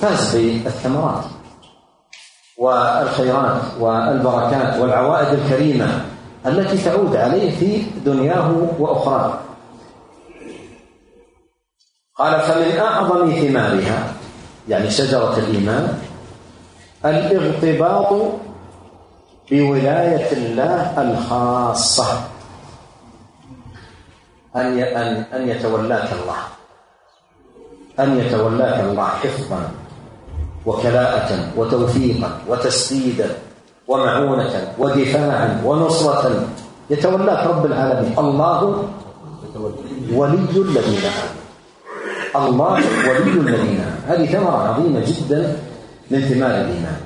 [0.00, 1.24] فاز بالثمرات.
[2.58, 6.00] والخيرات والبركات والعوائد الكريمة
[6.46, 9.38] التي تعود عليه في دنياه وأخراه.
[12.18, 14.12] قال فمن أعظم ثمارها
[14.68, 15.98] يعني شجرة الإيمان
[17.10, 18.10] الاغتباط
[19.50, 22.06] بولاية الله الخاصة.
[24.56, 26.40] أن أن أن يتولاك الله.
[28.00, 29.60] أن يتولاك الله حفظا
[30.66, 33.28] وكلاءة وتوفيقا وتسديدا
[33.88, 36.24] ومعونة ودفاعا ونصرة.
[36.90, 38.18] يتولاك رب العالمين.
[38.18, 38.88] الله
[40.12, 42.48] ولي الذين آمنوا.
[42.48, 42.72] الله
[43.08, 44.04] ولي الذين آمنوا.
[44.08, 45.56] هذه ثمرة عظيمة جدا
[46.10, 46.96] من ثمار الإيمان.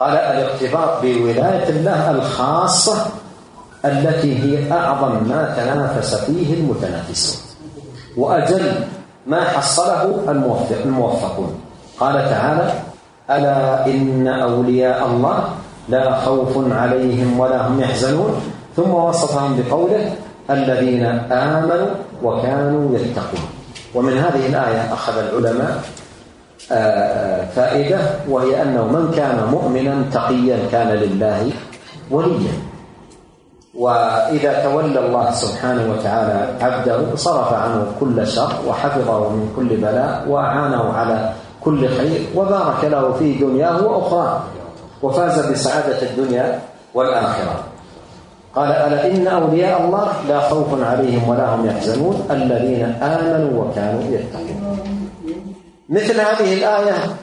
[0.00, 3.06] قال الارتباط بولاية الله الخاصة
[3.84, 7.40] التي هي أعظم ما تنافس فيه المتنافسون.
[8.16, 8.74] وأجل
[9.26, 11.54] ما حصله الموفق الموفقون.
[12.00, 12.72] قال تعالى
[13.30, 15.44] ألا إن أولياء الله
[15.88, 18.40] لا خوف عليهم ولا هم يحزنون.
[18.76, 20.14] ثم وصفهم بقوله
[20.50, 21.88] الذين آمنوا
[22.22, 23.46] وكانوا يتقون.
[23.94, 25.82] ومن هذه الآية أخذ العلماء
[27.56, 27.98] فائدة
[28.28, 31.50] وهي أنه من كان مؤمنا تقيا كان لله
[32.10, 32.54] وليا.
[33.74, 40.92] وإذا تولى الله سبحانه وتعالى عبده صرف عنه كل شر وحفظه من كل بلاء وأعانه
[40.92, 41.32] على
[41.64, 44.40] كل خير وبارك له في دنياه وأخراه
[45.02, 46.60] وفاز بسعادة الدنيا
[46.94, 47.56] والآخرة.
[48.54, 55.01] قال ألا إن أولياء الله لا خوف عليهم ولا هم يحزنون الذين آمنوا وكانوا يتقون.
[55.92, 57.16] مثل هذه الآية.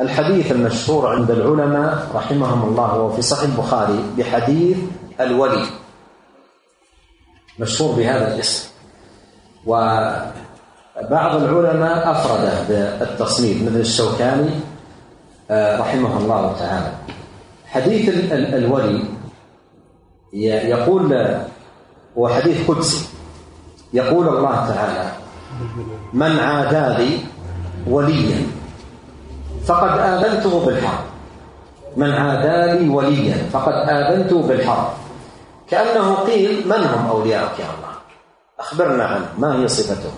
[0.00, 4.76] الحديث المشهور عند العلماء رحمهم الله وهو في صحيح البخاري بحديث
[5.20, 5.66] الولي.
[7.58, 8.68] مشهور بهذا الاسم.
[9.66, 10.32] وبعض
[11.42, 14.50] العلماء أفرده بالتصنيف مثل الشوكاني
[15.50, 16.92] آه، رحمه الله تعالى.
[17.66, 19.04] حديث الولي
[20.72, 21.36] يقول
[22.18, 23.06] هو حديث قدسي.
[23.92, 25.12] يقول الله تعالى
[26.12, 27.18] من عادى لي
[27.86, 28.46] وليا.
[29.66, 31.04] فقد آذنته بالحرب
[31.96, 33.36] من عادى لي وليا.
[33.52, 34.88] فقد آذنته بالحرب
[35.70, 37.94] كأنه قيل من هم أولياءك يا الله؟
[38.60, 39.26] أخبرنا عنه.
[39.38, 40.12] ما هي صفتهم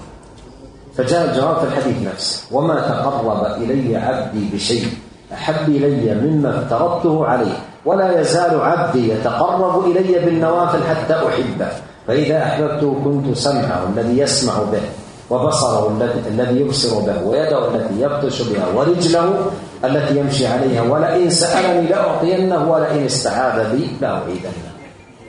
[0.96, 2.56] فجاء الجواب في الحديث نفسه.
[2.56, 4.86] وما تقرب إلي عبدي بشيء.
[5.32, 7.58] أحب إلي مما افترضته عليه.
[7.84, 11.68] ولا يزال عبدي يتقرب إلي بالنوافل حتى أحبه.
[12.06, 14.82] فإذا أحببته كنت سمعه الذي يسمع به.
[15.30, 19.50] وبصره الذي يبصر به ويده التي يبطش بها ورجله
[19.84, 24.70] التي يمشي عليها ولئن سألني لأعطينه ولئن استعاذ بي لأعيدنه.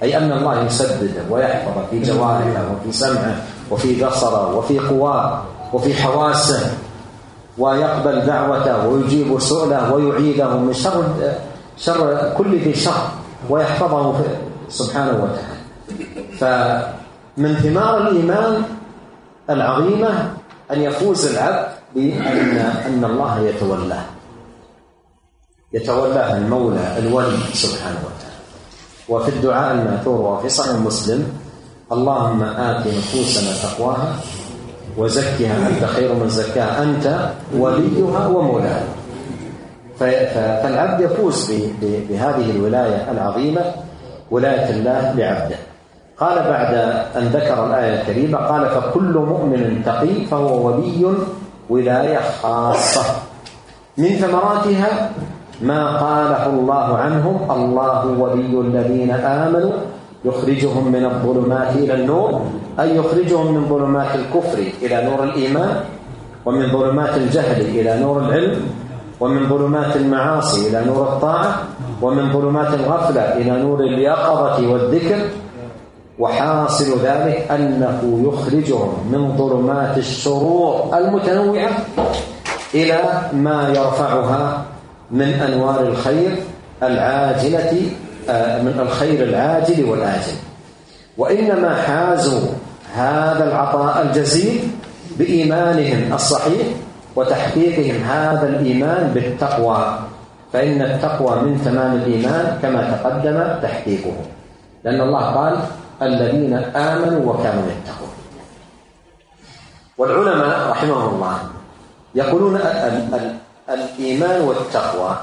[0.03, 3.35] أي أن الله يسدده ويحفظه في جوارحه وفي سمعه
[3.71, 5.41] وفي بصره وفي قواه
[5.73, 6.73] وفي حواسه
[7.57, 11.03] ويقبل دعوته ويجيب سؤله ويعيده من شر
[11.77, 13.01] شر كل ذي شر
[13.49, 14.13] ويحفظه
[14.69, 15.61] سبحانه وتعالى.
[16.39, 18.63] فمن ثمار الإيمان
[19.51, 20.33] العظيمة
[20.71, 24.03] أن يفوز العبد بأن أن الله يتولاه.
[25.73, 28.41] يتولاه المولى الولي سبحانه وتعالى.
[29.09, 31.27] وفي الدعاء المأثور وفي صحيح مسلم
[31.91, 34.15] اللهم آت نفوسنا تقواها
[34.97, 38.87] وزكها أنت خير من زكاها أنت وليها ومولاها.
[39.99, 43.61] فالعبد يفوز بهذه الولاية العظيمة
[44.31, 45.55] ولاية الله لعبده.
[46.21, 46.73] قال بعد
[47.17, 51.13] أن ذكر الآية الكريمة قال فكل مؤمن تقي فهو ولي
[51.69, 53.01] ولاية خاصة.
[53.97, 55.11] من ثمراتها
[55.61, 59.71] ما قاله الله عنهم الله ولي الذين آمنوا
[60.25, 62.41] يخرجهم من الظلمات إلى النور
[62.79, 65.75] أي يخرجهم من ظلمات الكفر إلى نور الإيمان
[66.45, 68.61] ومن ظلمات الجهل إلى نور العلم
[69.19, 71.55] ومن ظلمات المعاصي إلى نور الطاعة
[72.01, 75.19] ومن ظلمات الغفلة إلى نور اليقظة والذكر
[76.21, 81.69] وحاصل ذلك أنه يخرجهم من ظلمات الشرور المتنوعة
[82.73, 82.99] إلى
[83.33, 84.65] ما يرفعها
[85.11, 86.31] من أنوار الخير
[86.83, 87.81] العاجلة
[88.29, 90.37] آه، من الخير العاجل والآجل.
[91.17, 92.49] وإنما حازوا
[92.95, 94.61] هذا العطاء الجزيل
[95.17, 96.67] بإيمانهم الصحيح
[97.15, 99.99] وتحقيقهم هذا الإيمان بالتقوى.
[100.53, 104.13] فإن التقوى من تمام الإيمان كما تقدم تحقيقه.
[104.83, 105.57] لأن الله قال
[106.01, 108.09] الذين آمنوا وكانوا يتقون.
[109.97, 111.49] والعلماء رحمهم الله
[112.15, 112.61] يقولون
[113.69, 115.17] الإيمان والتقوى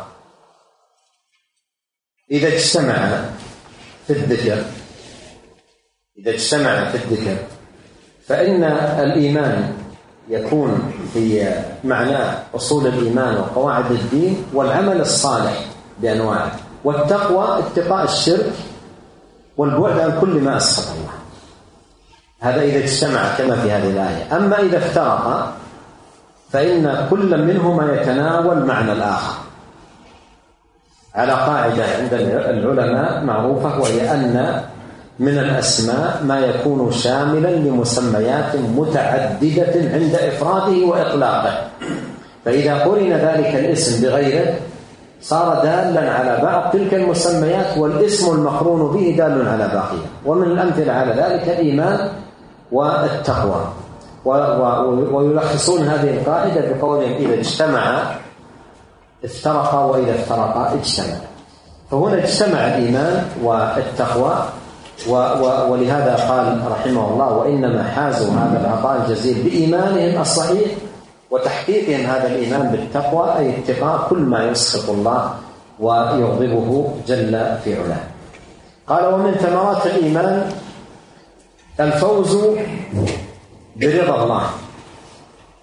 [2.31, 3.25] إذا اجتمع
[4.07, 4.65] في الذكر
[6.19, 7.37] إذا اجتمع في الذكر
[8.27, 8.65] فإن
[9.01, 9.73] الإيمان
[10.29, 15.65] يكون في معناه أصول الإيمان وقواعد الدين والعمل الصالح
[15.99, 16.57] بأنواعه.
[16.85, 18.53] والتقوى اتقاء الشرك
[19.59, 21.19] والبعد عن كل ما أسخط الله.
[22.41, 24.37] هذا إذا اجتمع كما في هذه الآية.
[24.37, 25.53] أما إذا افترق
[26.51, 29.35] فإن كل منهما يتناول معنى الآخر.
[31.15, 32.15] على قاعدة عند
[32.49, 34.63] العلماء معروفة وهي أن
[35.19, 41.69] من الأسماء ما يكون شاملا لمسميات متعددة عند إفراده وإطلاقه.
[42.45, 44.55] فإذا قرن ذلك الاسم بغيره
[45.21, 50.09] صار دالا على بعض تلك المسميات والاسم المقرون به دال على باقيها.
[50.27, 52.09] ومن الأمثلة على ذلك الإيمان
[52.73, 53.65] والتقوى.
[55.13, 58.03] ويلخصون هذه القاعدة بقولهم إذا اجتمع
[59.25, 61.17] افترقا وإذا افترقا اجتمع.
[61.91, 64.35] فهنا اجتمع الإيمان والتقوى
[65.71, 70.71] ولهذا قال رحمه الله وإنما حازوا هذا العطاء الجزيل بإيمانهم الصحيح
[71.31, 75.35] وتحقيقهم هذا الإيمان بالتقوى أي اتقاء كل ما يسخط الله
[75.81, 78.05] ويغضبه جل في علاه.
[78.87, 80.53] قال ومن ثمرات الإيمان
[81.81, 82.37] الفوز
[83.77, 84.43] برضا الله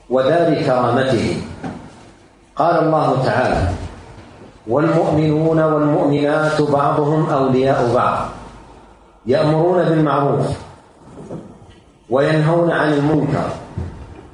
[0.10, 1.41] ودار كرامته.
[2.56, 3.69] قال الله تعالى
[4.67, 8.17] والمؤمنون والمؤمنات بعضهم أولياء بعض
[9.25, 10.45] يأمرون بالمعروف
[12.10, 13.49] وينهون عن المنكر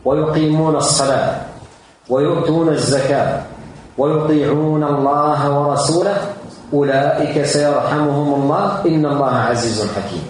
[0.06, 1.36] ويقيمون الصلاة
[2.10, 3.42] ويؤتون الزكاة
[3.98, 6.18] ويطيعون الله ورسوله.
[6.74, 8.66] أولئك سيرحمهم الله.
[8.86, 10.26] إن الله عزيز حكيم.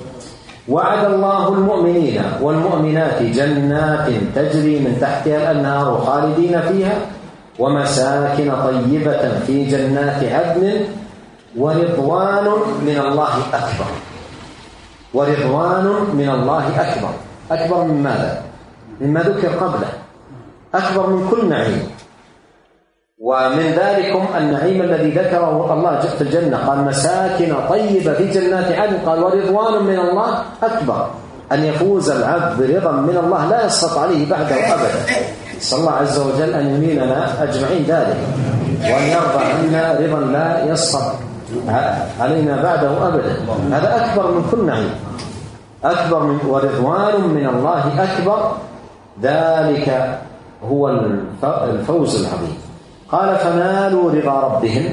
[0.70, 6.96] وعد الله المؤمنين والمؤمنات جنات تجري من تحتها الأنهار خالدين فيها
[7.60, 10.86] ومساكن طيبة في جنات عدن
[11.58, 12.48] ورضوان
[12.86, 13.92] من الله أكبر.
[15.14, 17.14] ورضوان من الله أكبر.
[17.52, 18.51] أكبر من ماذا؟
[19.02, 19.92] مما ذكر قبله.
[20.76, 21.90] أكبر من كل نعيم.
[23.20, 26.58] ومن ذلكم النعيم الذي ذكره الله في الجنة.
[26.68, 28.98] قال مساكن طيبة في جنات عدن.
[29.06, 31.08] قال ورضوان من الله أكبر.
[31.52, 35.02] أن يفوز العبد برضا من الله لا يسقط عليه بعده أبدا.
[35.58, 38.18] نسأل الله عز وجل أن يميننا أجمعين ذلك.
[38.82, 41.16] وأن يرضى عنا رضا لا يسقط
[42.20, 43.36] علينا بعده أبدا.
[43.72, 44.94] هذا أكبر من كل نعيم.
[45.84, 48.52] أكبر من ورضوان من الله أكبر
[49.22, 50.20] ذلك
[50.64, 50.90] هو
[51.44, 52.58] الفوز العظيم.
[53.12, 54.86] قال فنالوا رضا ربهم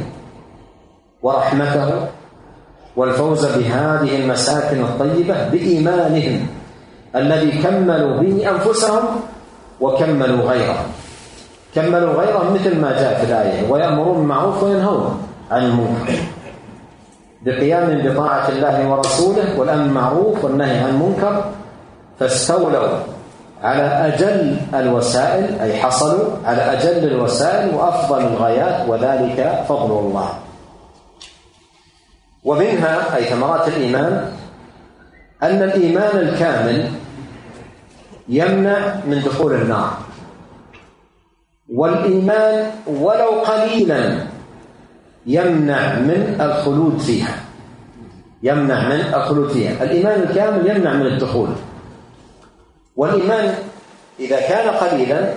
[1.22, 1.90] ورحمته
[2.96, 6.46] والفوز بهذه المساكن الطيبة بإيمانهم
[7.16, 9.04] الذي كملوا به أنفسهم
[9.80, 10.86] وكملوا غيرهم.
[11.74, 16.18] كملوا غيرهم مثل ما جاء في الآية ويأمرون بالمعروف وينهون عن المنكر.
[17.42, 21.44] بقيام بطاعة الله ورسوله والأمر بالمعروف والنهي عن المنكر
[22.20, 22.88] فاستولوا
[23.62, 30.28] على أجل الوسائل أي حصلوا على أجل الوسائل وأفضل الغايات وذلك فضل الله.
[32.44, 34.32] ومنها أي ثمرات الإيمان
[35.42, 36.90] أن الإيمان الكامل
[38.28, 39.90] يمنع من دخول النار.
[41.74, 44.18] والإيمان ولو قليلا
[45.26, 47.34] يمنع من الخلود فيها.
[48.42, 49.82] يمنع من الخلود فيها.
[49.82, 51.48] الإيمان الكامل يمنع من الدخول.
[52.98, 53.54] والإيمان
[54.20, 55.32] إذا كان قليلا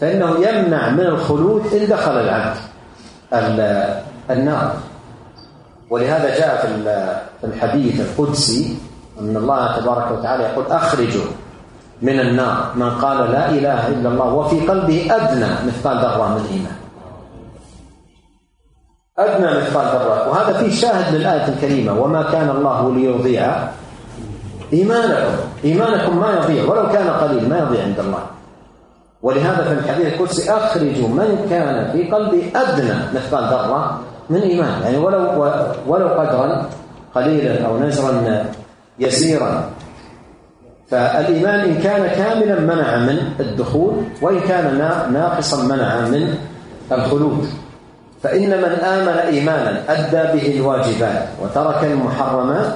[0.00, 2.56] فإنه يمنع من الخلود إن دخل العبد
[4.30, 4.72] النار.
[5.90, 6.66] ولهذا جاء
[7.40, 8.76] في الحديث القدسي
[9.20, 11.24] أن الله تبارك وتعالى يقول أخرجوا
[12.02, 12.72] من النار.
[12.74, 16.76] من قال لا إله إلا الله وفي قلبه أدنى مثقال ذرة من إيمان.
[19.18, 20.28] أدنى مثقال ذرة.
[20.30, 22.00] وهذا فيه شاهد للآية الكريمة.
[22.00, 23.68] وما كان الله ليضيع
[24.74, 28.24] إيمانكم إيمانكم ما يضيع ولو كان قليل ما يضيع عند الله.
[29.22, 34.00] ولهذا في الحديث القدسي أخرجوا من كان في قلبه أدنى مثقال ذرة
[34.30, 34.82] من إيمان.
[34.82, 35.50] يعني ولو
[35.86, 36.68] ولو قدرا
[37.14, 38.44] قليلا أو نزرا
[38.98, 39.70] يسيرا.
[40.90, 44.78] فالإيمان إن كان كاملا منع من الدخول وإن كان
[45.12, 46.34] ناقصا منع من
[46.92, 47.46] الخلود.
[48.22, 52.72] فإن من آمن إيمانا أدى به الواجبات وترك المحرمات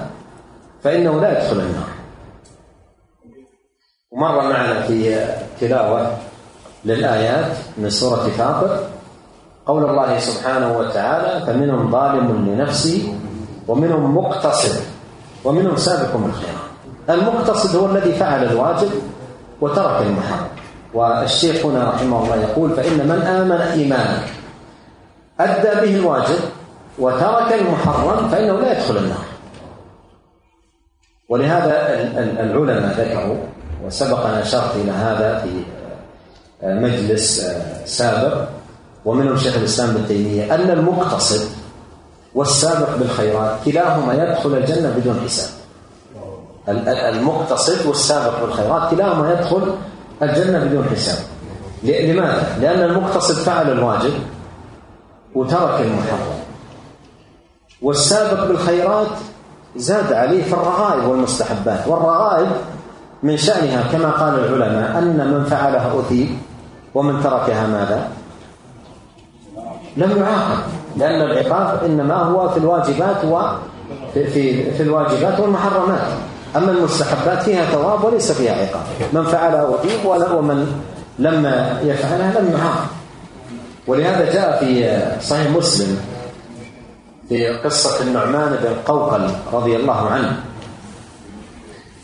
[0.85, 1.88] فإنه لا يدخل النار.
[4.19, 5.27] ومر معنا في
[5.61, 6.17] تلاوة
[6.85, 8.81] للآيات من سورة فاطر.
[9.67, 13.15] قول الله سبحانه وتعالى فمنهم ظالم لنفسه
[13.69, 14.81] ومنهم مقتصد
[15.45, 16.69] ومنهم سابق بالخيرات
[17.11, 18.91] المقتصد هو الذي فعل الواجب
[19.61, 20.49] وترك المحرم.
[20.95, 24.19] والشيخ هنا رحمه الله يقول فإن من آمن إيمانا
[25.41, 26.41] أدى به الواجب
[26.99, 29.25] وترك المحرم فإنه لا يدخل النار.
[31.29, 33.37] ولهذا العلماء ذكروا
[33.89, 35.63] وسبق أن أشرت إلى هذا في
[36.63, 37.47] مجلس
[37.85, 38.45] سابق
[39.05, 41.49] ومنهم شيخ الإسلام ابن تيمية أن المقتصد
[42.35, 45.51] والسابق بالخيرات كلاهما يدخل الجنة بدون حساب.
[47.13, 49.75] المقتصد والسابق بالخيرات كلاهما يدخل
[50.23, 51.19] الجنة بدون حساب.
[51.83, 54.13] لماذا؟ لأن المقتصد فعل الواجب
[55.35, 56.39] وترك المحرم.
[57.83, 59.07] والسابق بالخيرات
[59.77, 61.87] زاد عليه في الرغائب والمستحبات.
[61.87, 62.49] والرغائب
[63.23, 66.29] من شأنها كما قال العلماء أن من فعلها أثيب
[66.95, 68.09] ومن تركها ماذا؟
[69.97, 70.59] لم يعاقب
[70.97, 76.09] لأن العقاب إنما هو في الواجبات وفي في, في الواجبات والمحرمات.
[76.57, 78.83] أما المستحبات فيها ثواب وليس فيها عقاب.
[79.13, 80.83] من فعلها أثيب ومن
[81.19, 81.47] لم
[81.83, 82.87] يفعلها لم يعاقب.
[83.87, 85.99] ولهذا جاء في صحيح مسلم
[87.29, 90.41] في قصة النعمان بن قوقل رضي الله عنه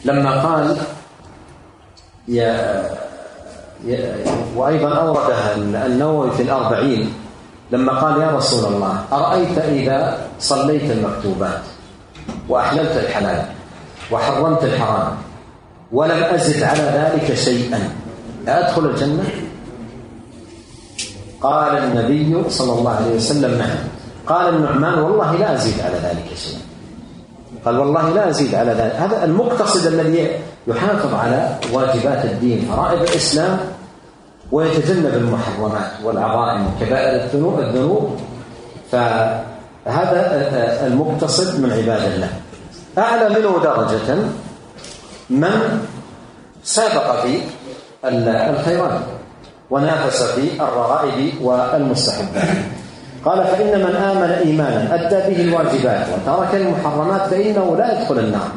[0.05, 0.77] لما قال
[4.57, 5.55] وأيضا أوردها
[5.87, 7.13] النووي في الأربعين
[7.71, 11.61] لما قال يا رسول الله أرأيت إذا صليت المكتوبات
[12.49, 13.45] وأحللت الحلال
[14.11, 15.17] وحرمت الحرام
[15.93, 17.91] ولم أزد على ذلك شيئا
[18.49, 19.25] أدخل الجنة؟
[21.41, 23.77] قال النبي صلى الله عليه وسلم نعم.
[24.27, 26.64] قال النعمان والله لا أزيد على ذلك شيئا.
[27.65, 28.93] قال والله لا أزيد على ذلك.
[28.93, 30.31] هذا المقتصد الذي
[30.67, 33.59] يحافظ على واجبات الدين فرائض الإسلام
[34.53, 38.17] ويتجنب المحرمات والعظائم وكبائر الذنوب
[38.93, 40.21] فهذا
[40.87, 42.29] المقتصد من عباد الله.
[42.99, 44.17] أعلى منه درجة
[45.31, 45.81] من
[46.65, 47.41] سابق في
[48.05, 49.01] الخيرات
[49.71, 52.57] ونافس في الرغائب والمستحبات.
[53.25, 58.49] قال فإن من آمن إيمانا أدى به الواجبات وترك المحرمات فإنه لا يدخل النار.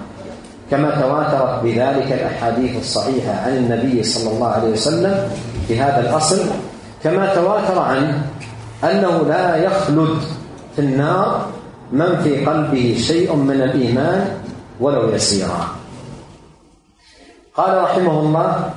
[0.71, 5.29] كما تواترت بذلك الأحاديث الصحيحة عن النبي صلى الله عليه وسلم
[5.67, 6.39] في هذا الأصل.
[7.03, 8.21] كما تواتر عنه
[8.83, 10.17] أنه لا يخلد
[10.75, 11.45] في النار
[11.91, 14.27] من في قلبه شيء من الإيمان
[14.79, 15.67] ولو يسيرا.
[17.55, 18.69] قال رحمه الله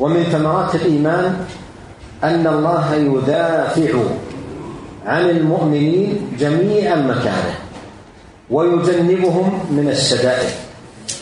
[0.00, 1.36] ومن ثمرات الإيمان
[2.24, 3.92] أن الله يدافع
[5.06, 7.54] عن المؤمنين جميع المكاره
[8.50, 10.50] ويجنبهم من الشدائد.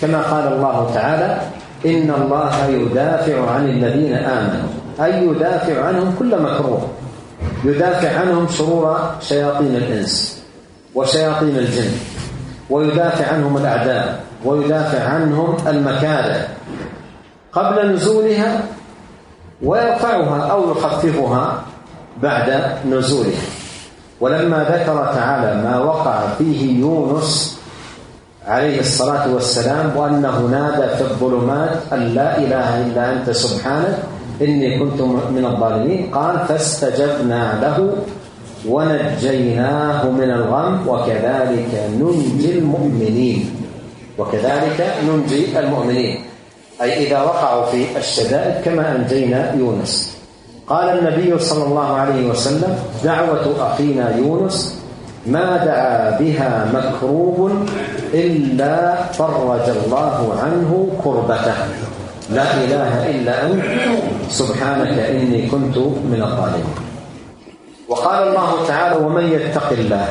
[0.03, 1.41] كما قال الله تعالى
[1.87, 4.69] إن الله يدافع عن الذين آمنوا
[5.01, 6.89] أي يدافع عنهم كل مكروه.
[7.65, 10.43] يدافع عنهم شرور شياطين الإنس
[10.95, 11.91] وشياطين الجن
[12.71, 16.49] ويدافع عنهم الأعداء ويدافع عنهم المكاره
[17.53, 18.63] قبل نزولها
[19.63, 21.63] ويرفعها أو يخففها
[22.23, 23.62] بعد نزولها.
[24.23, 27.59] ولما ذكر تعالى ما وقع فيه يونس
[28.47, 33.99] عليه الصلاة والسلام وأنه نادى في الظلمات أن لا إله إلا أنت سبحانك
[34.43, 35.01] إني كنت
[35.35, 36.15] من الظالمين.
[36.15, 37.79] قال فاستجبنا له
[38.69, 43.41] ونجيناه من الغم وكذلك ننجي المؤمنين.
[44.19, 46.15] وكذلك ننجي المؤمنين.
[46.83, 50.22] أي إذا وقعوا في الشدائد كما أنجينا يونس.
[50.73, 54.81] قال النبي صلى الله عليه وسلم دعوة أخينا يونس
[55.27, 57.53] ما دعا بها مكروب
[58.15, 60.71] إلا فرج الله عنه
[61.05, 61.59] كربته.
[62.33, 63.63] لا إله إلا أنت
[64.33, 65.77] سبحانك إني كنت
[66.09, 66.75] من الظالمين.
[67.89, 70.09] وقال الله تعالى ومن يتق الله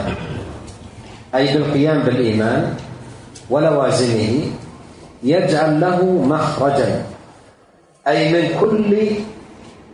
[1.36, 2.74] أي بالقيام بالإيمان
[3.50, 4.34] ولوازمه
[5.24, 7.02] يجعل له مخرجا
[8.08, 8.98] أي من كل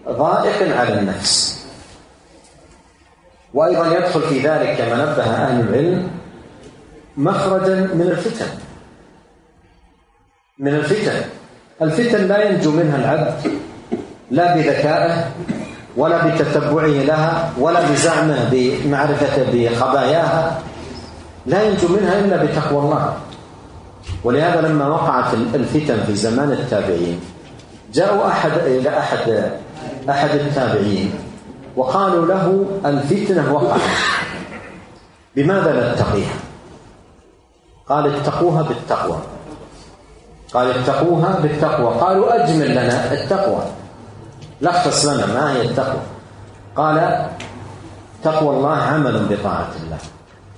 [0.09, 1.65] ضائق على النفس.
[3.53, 6.07] وأيضا يدخل في ذلك كما نبه أهل العلم
[7.17, 8.47] مخرجا من الفتن.
[10.59, 11.21] من الفتن.
[11.81, 13.51] الفتن لا ينجو منها العبد
[14.31, 15.31] لا بذكائه
[15.97, 20.61] ولا بتتبعه لها ولا بزعمه بمعرفته بخباياها.
[21.45, 23.17] لا ينجو منها إلا بتقوى الله.
[24.23, 27.19] ولهذا لما وقعت الفتن في زمان التابعين
[27.93, 29.51] جاءوا أحد إلى أحد
[30.09, 31.13] أحد التابعين
[31.75, 33.81] وقالوا له الفتنة وقعت.
[35.35, 36.35] بماذا نتقيها
[37.89, 39.17] قال اتقوها بالتقوى.
[40.53, 41.93] قال اتقوها بالتقوى.
[41.99, 43.61] قالوا أجمل لنا التقوى.
[44.61, 46.01] لخص لنا ما هي التقوى.
[46.75, 47.27] قال
[48.23, 49.97] تقوى الله عمل بطاعة الله.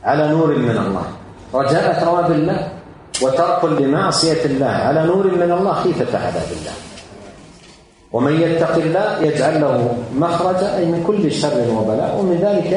[0.04, 1.04] على نور من الله.
[1.54, 2.72] رجاء ثواب الله
[3.22, 4.68] وترك لمعصية الله.
[4.68, 6.74] على نور من الله خيفة عذاب الله.
[8.12, 12.18] ومن يتق الله يجعل له مخرجا أي من كل شر وبلاء.
[12.18, 12.72] ومن ذلك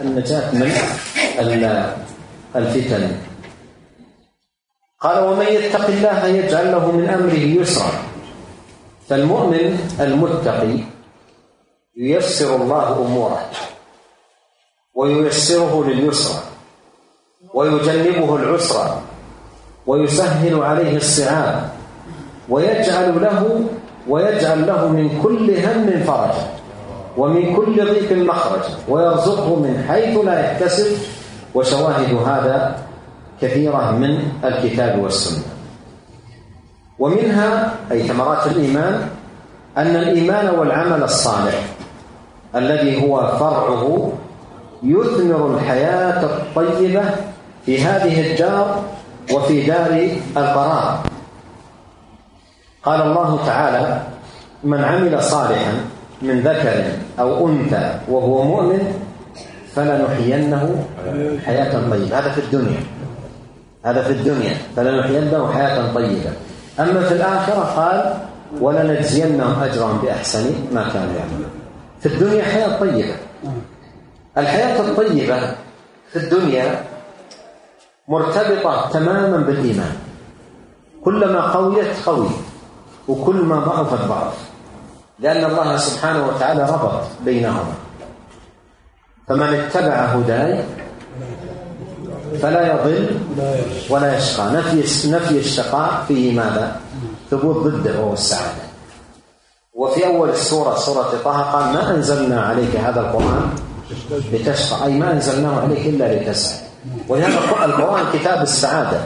[0.00, 0.72] النجاة من
[2.56, 3.16] الفتن.
[5.00, 7.92] قال ومن يتق الله يجعل له من أمره يسرا.
[9.08, 10.78] فالمؤمن المتقي
[11.96, 13.50] ييسر الله أموره
[14.94, 16.40] وييسره لليسرى
[17.54, 19.02] ويجنبه العسرى
[19.86, 21.70] ويسهل عليه الصعاب
[22.48, 23.64] ويجعل له
[24.08, 26.46] ويجعل له من كل هم فرجا
[27.16, 30.86] ومن كل ضيق مخرجا ويرزقه من حيث لا يحتسب.
[31.54, 32.76] وشواهد هذا
[33.42, 35.44] كثيرة من الكتاب والسنة.
[36.98, 39.08] ومنها أي ثمرات الإيمان
[39.76, 41.54] أن الإيمان والعمل الصالح
[42.54, 44.12] الذي هو فرعه
[44.82, 47.02] يثمر الحياة الطيبة
[47.66, 48.82] في هذه الدار
[49.32, 50.98] وفي دار القرار
[52.84, 54.02] قال الله تعالى
[54.64, 55.72] من عمل صالحا
[56.22, 56.84] من ذكر
[57.18, 58.94] أو أنثى وهو مؤمن
[59.74, 60.84] فلنحيينه
[61.46, 62.18] حياة طيبة.
[62.18, 62.80] هذا في الدنيا.
[63.84, 64.54] هذا في الدنيا.
[64.76, 66.32] فلنحيينه حياة طيبة.
[66.80, 68.14] أما في الآخرة قال
[68.60, 71.50] ولنجزينهم أجرهم بأحسن ما كانوا يعملون.
[72.00, 73.14] في الدنيا حياة طيبة.
[74.38, 75.40] الحياة الطيبة
[76.12, 76.84] في الدنيا
[78.08, 79.92] مرتبطة تماما بالإيمان.
[81.04, 82.30] كلما قويت قوي.
[83.08, 84.34] وكل ما ضعفت ضعف
[85.18, 87.74] لأن الله سبحانه وتعالى ربط بينهما.
[89.28, 90.64] فمن اتبع هداي
[92.42, 93.20] فلا يضل
[93.90, 94.52] ولا يشقى.
[94.52, 96.76] نفي نفي الشقاء فيه ماذا؟
[97.30, 98.62] ثبوت ضده وهو السعادة.
[99.74, 103.50] وفي أول السورة سورة طه قال ما أنزلنا عليك هذا القرآن
[104.32, 104.84] لتشقى.
[104.84, 106.60] أي ما أنزلناه عليك إلا لتسعد
[107.08, 109.00] ولهذا القرآن كتاب السعادة.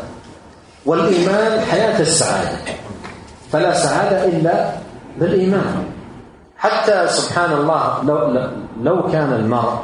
[0.87, 2.59] والإيمان حياة السعادة.
[3.55, 4.71] فلا سعادة إلا
[5.19, 5.87] بالإيمان.
[6.59, 8.19] حتى سبحان الله لو
[8.83, 9.79] لو كان المرء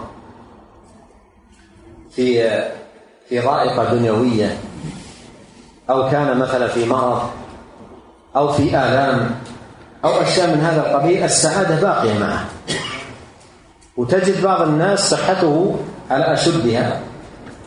[2.11, 2.51] في
[3.29, 4.59] في ضائقة دنيوية
[5.91, 7.31] أو كان مثلا في مرض
[8.37, 9.31] أو في آلام
[10.05, 12.45] أو أشياء من هذا القبيل السعادة باقية معه.
[13.97, 15.77] وتجد بعض الناس صحته
[16.11, 17.01] على أشدها.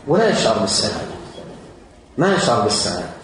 [0.07, 1.15] ولا يشعر بالسعادة.
[2.17, 3.22] ما يشعر بالسعادة.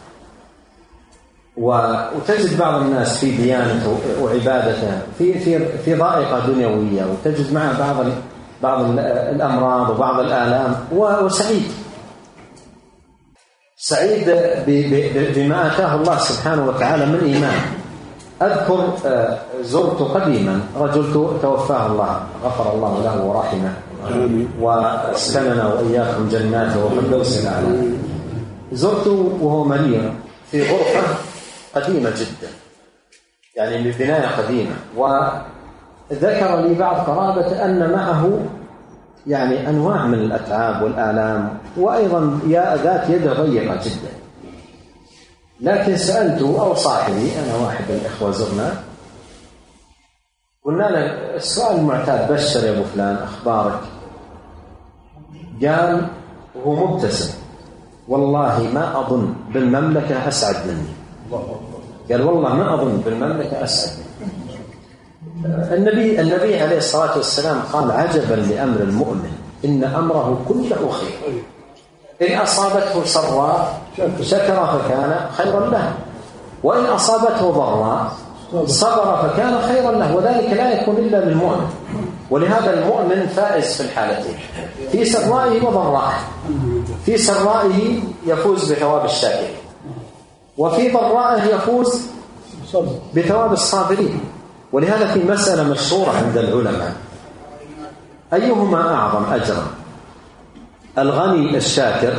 [1.57, 8.05] وتجد بعض الناس في ديانته وعبادته في في في ضائقة دنيوية وتجد معه بعض
[8.63, 8.85] بعض
[9.35, 11.71] الأمراض وبعض الآلام وسعيد.
[13.77, 14.25] سعيد
[15.35, 17.61] بما آتاه الله سبحانه وتعالى من إيمان.
[18.41, 23.73] أذكر آه، زرت قديما رجل توفاه الله غفر الله له ورحمه.
[24.61, 27.91] واسكننا وإياكم جناته وفردوس الأعلى.
[28.71, 30.11] زرته وهو مريض
[30.51, 31.01] في غرفة
[31.75, 32.51] قديمة جدا.
[33.55, 34.75] يعني ببنايه قديمة.
[34.95, 38.39] وذكر لي بعض قرابة أن معه
[39.27, 44.11] يعني أنواع من الأتعاب والآلام وأيضا يا ذات يد ضيقة جدا.
[45.61, 48.73] لكن سالته أو صاحبي أنا واحد من الإخوة زرنا
[50.65, 53.79] قلنا له السؤال المعتاد بشر يا أبو فلان أخبارك؟
[55.61, 56.07] قال
[56.55, 57.33] وهو مبتسم.
[58.07, 60.98] والله ما أظن بالمملكة أسعد مني.
[62.09, 63.93] قال والله ما أظن بالمملكة اسعد
[65.71, 69.31] النبي النبي عليه الصلاة والسلام قال عجبا لأمر المؤمن
[69.65, 71.43] إن أمره كله خير.
[72.21, 73.81] إن أصابته سراء
[74.21, 75.93] شكر فكان خيرا له.
[76.63, 78.11] وإن أصابته ضراء
[78.65, 80.15] صبر فكان خيرا له.
[80.15, 81.69] وذلك لا يكون إلا للمؤمن.
[82.29, 84.37] ولهذا المؤمن فائز في الحالتين.
[84.91, 86.19] في سرائه وضرائه.
[87.05, 89.58] في سرائه يفوز بثواب الشاكرين.
[90.59, 92.01] وفي ضرائه يفوز
[93.15, 94.19] بثواب الصابرين.
[94.71, 96.93] ولهذا في مسألة مشهورة عند العلماء.
[98.33, 99.67] أيهما أعظم أجرا؟
[100.97, 102.13] الغني الشاكر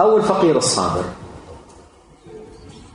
[0.00, 1.04] أو الفقير الصابر؟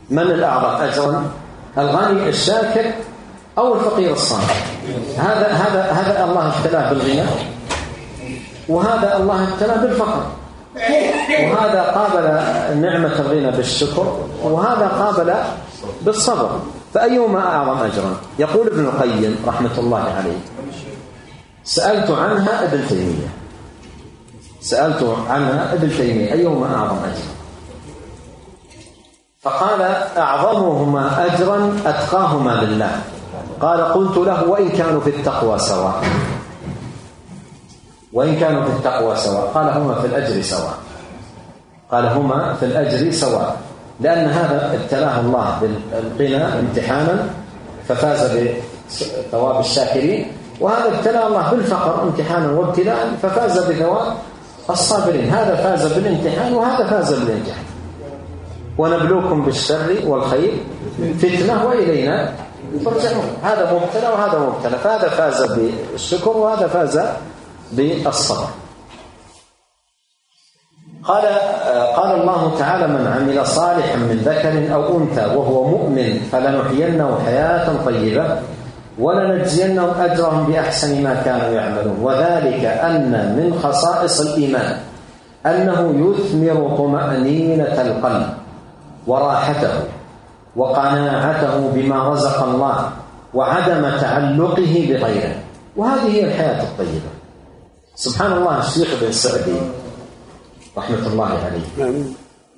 [0.09, 1.31] من الأعظم أجرا؟
[1.77, 2.91] الغني الشاكر
[3.57, 4.53] أو الفقير الصابر؟
[5.17, 7.25] هذا هذا هذا الله ابتلاه بالغنى
[8.69, 10.25] وهذا الله ابتلاه بالفقر.
[11.43, 12.23] وهذا قابل
[12.81, 15.33] نعمة الغنى بالشكر وهذا قابل
[16.01, 16.59] بالصبر.
[16.93, 20.37] فأيهما أعظم أجرا؟ يقول ابن القيم رحمة الله عليه
[21.63, 23.27] سألت عنها ابن تيمية.
[24.61, 27.35] سألت عنها ابن تيمية أيهما أعظم أجرا؟
[29.41, 29.81] فقال
[30.17, 33.01] أعظمهما أجرا أتقاهما لله.
[33.61, 36.03] قال قلت له وإن كانوا في التقوى سواء.
[38.15, 39.51] وإن كانوا في التقوى سواء.
[39.53, 40.77] قال هما في الأجر سواء.
[41.91, 43.57] قال هما في الأجر سواء.
[44.01, 45.59] لأن هذا ابتلاه الله
[46.17, 47.29] بالغنى امتحانا
[47.87, 50.31] ففاز بثواب الشاكرين.
[50.59, 54.13] وهذا ابتلى الله بالفقر امتحانا وابتلاء ففاز بثواب
[54.69, 55.29] الصابرين.
[55.29, 57.65] هذا فاز بالامتحان وهذا فاز بالامتحان
[58.77, 60.53] ونبلوكم بالشر والخير
[61.19, 62.33] فتنة وإلينا
[62.85, 63.27] ترجعون.
[63.43, 64.77] هذا مبتلى وهذا مبتلى.
[64.77, 66.99] فهذا فاز بالشكر وهذا فاز
[67.71, 68.47] بالصبر.
[71.03, 71.25] قال
[71.95, 78.37] قال الله تعالى من عمل صالحا من ذكر أو أنثى وهو مؤمن فلنحيينه حياة طيبة
[78.99, 81.97] ولنجزينهم أجرهم بأحسن ما كانوا يعملون.
[82.01, 84.77] وذلك أن من خصائص الإيمان
[85.45, 88.27] أنه يثمر طمأنينة القلب
[89.07, 89.73] وراحته
[90.55, 92.89] وقناعته بما رزق الله
[93.33, 95.35] وعدم تعلقه بغيره.
[95.75, 97.14] وهذه هي الحياة الطيبة.
[97.95, 99.59] سبحان الله الشيخ بن سعدي
[100.77, 101.67] رحمة الله عليه.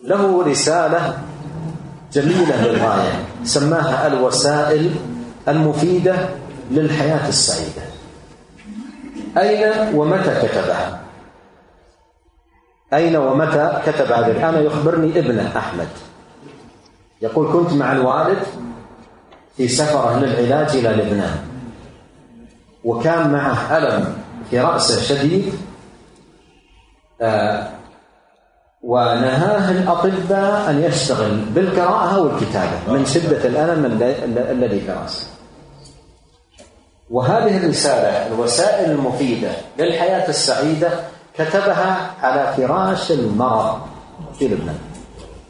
[0.03, 1.17] له رسالة
[2.13, 4.95] جميلة للغاية سماها الوسائل
[5.47, 6.29] المفيدة
[6.71, 7.85] للحياة السعيدة.
[9.37, 11.01] أين ومتى كتبها؟
[12.93, 15.87] أين ومتى كتب هذا؟ الآن يخبرني ابنه أحمد.
[17.21, 18.43] يقول كنت مع الوالد
[19.57, 21.37] في سفرة للعلاج إلى لبنان
[22.83, 24.17] وكان معه ألم
[24.49, 25.53] في رأسه شديد
[27.21, 27.67] آه
[28.83, 33.85] ونهاه الأطباء أن يشتغل بالقراءة والكتابة من شدة الألم
[34.51, 35.27] الذي في رأسه.
[37.09, 40.89] وهذه الرسالة الوسائل المفيدة للحياة السعيدة
[41.37, 43.79] كتبها على فراش المرض
[44.39, 44.79] في لبنان.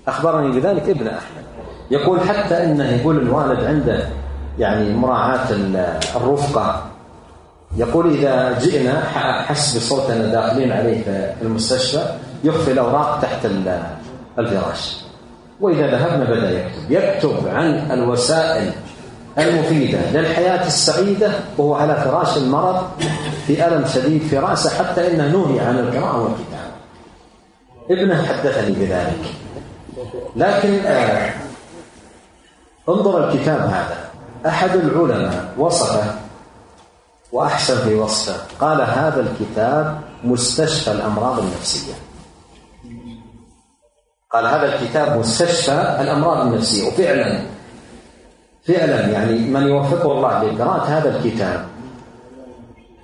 [0.08, 1.44] أخبرني بذلك ابن أحمد.
[1.92, 4.10] يقول حتى إنه يقول الوالد عنده
[4.60, 5.52] يعني مراعاة
[6.16, 6.86] الرفقة
[7.76, 9.04] يقول إذا جئنا
[9.48, 12.06] حسب صوتنا داخلين عليه في المستشفى
[12.44, 13.46] يخفي الأوراق تحت
[14.40, 14.98] الفراش.
[15.62, 16.92] وإذا ذهبنا بدأ يكتب.
[16.92, 18.72] يكتب عن الوسائل
[19.38, 22.88] المفيدة للحياة السعيدة وهو على فراش المرض
[23.48, 26.68] في ألم شديد في رأسه حتى إنه نهي عن القراءة والكتابة.
[27.92, 29.34] ابنه حدثني بذلك.
[30.36, 31.34] لكن آه
[32.90, 33.98] انظر الكتاب هذا.
[34.46, 36.04] أحد العلماء وصفه
[37.32, 38.56] وأحسن في وصفه.
[38.60, 41.94] قال هذا الكتاب مستشفى الأمراض النفسية.
[44.34, 46.88] قال هذا الكتاب مستشفى الأمراض النفسية.
[46.88, 47.42] وفعلا
[48.68, 51.66] فعلا يعني من يوفقه الله لقراءة هذا الكتاب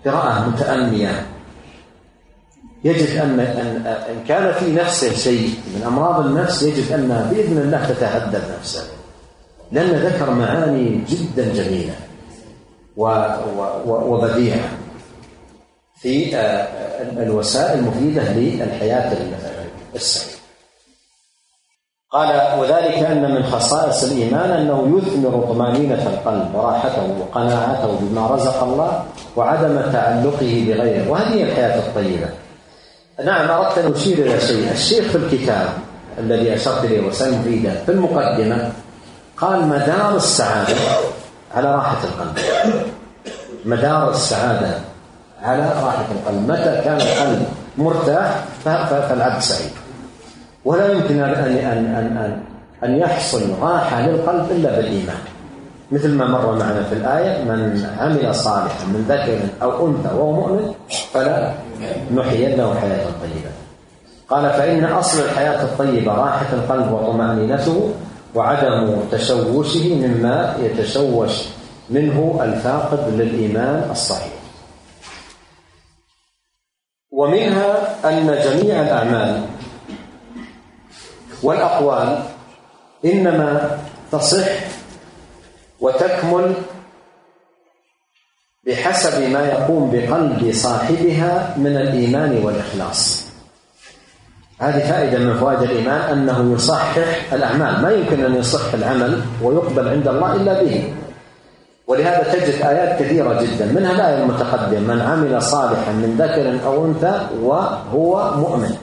[0.05, 1.25] قراءة متأنية.
[2.83, 3.39] يجد أن
[4.09, 8.83] إن كان في نفسه شيء من أمراض النفس يجد أنها بإذن الله تتهدد نفسه.
[9.71, 11.95] لأن ذكر معاني جدا جميلة.
[12.97, 14.69] وبديعة
[16.01, 16.37] في
[17.17, 19.17] الوسائل المفيدة للحياة
[19.95, 20.33] السعيدة
[22.11, 29.03] قال وذلك أن من خصائص الإيمان أنه يثمر طمأنينة القلب وراحته وقناعته بما رزق الله
[29.35, 31.09] وعدم تعلقه بغيره.
[31.09, 32.29] وهذه هي الحياة الطيبة.
[33.25, 34.71] نعم أردت أن أشير إلى شيء.
[34.71, 35.67] الشيخ في الكتاب
[36.19, 37.41] الذي أشرت إليه وسلم
[37.85, 38.71] في المقدمة
[39.37, 40.75] قال مدار السعادة
[41.55, 42.37] على راحة القلب.
[43.65, 44.71] مدار السعادة
[45.43, 46.51] على راحة القلب.
[46.51, 47.45] متى كان القلب
[47.77, 49.71] مرتاح فالعبد سعيد.
[50.65, 52.43] ولا يمكن أن أن أن أن,
[52.83, 55.17] أن يحصل راحة للقلب إلا بالإيمان.
[55.91, 60.73] مثل ما مر معنا في الآية من عمل صالحا من ذكر أو أنثى وهو مؤمن
[61.13, 61.53] فلا
[62.15, 63.51] نحيينه حياة طيبة.
[64.29, 67.93] قال فإن أصل الحياة الطيبة راحة القلب وطمأنينته
[68.35, 71.31] وعدم تشوشه مما يتشوش
[71.89, 74.33] منه الفاقد للإيمان الصحيح.
[77.11, 79.45] ومنها أن جميع الأعمال
[81.43, 82.23] والأقوال
[83.05, 83.79] إنما
[84.11, 84.47] تصح
[85.79, 86.53] وتكمل
[88.67, 93.22] بحسب ما يقوم بقلب صاحبها من الإيمان والإخلاص.
[94.59, 97.81] هذه فائدة من فوائد الإيمان أنه يصحح الأعمال.
[97.81, 100.93] ما يمكن أن يصح العمل ويقبل عند الله إلا به.
[101.87, 103.65] ولهذا تجد آيات كثيرة جدا.
[103.65, 108.75] منها الآية المتقدمة من عمل صالحا من ذكر أو أنثى وهو مؤمن.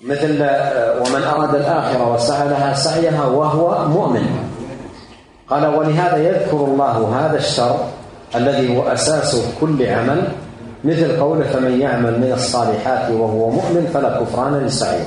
[0.00, 4.26] مثل آه، ومن أراد الآخرة وسعى لها سعيها وهو مؤمن.
[5.50, 7.76] قال ولهذا يذكر الله هذا الشر
[8.34, 10.22] الذي هو أساس كل عمل
[10.84, 15.06] مثل قوله فمن يعمل من الصالحات وهو مؤمن فلا كفران لسعيه.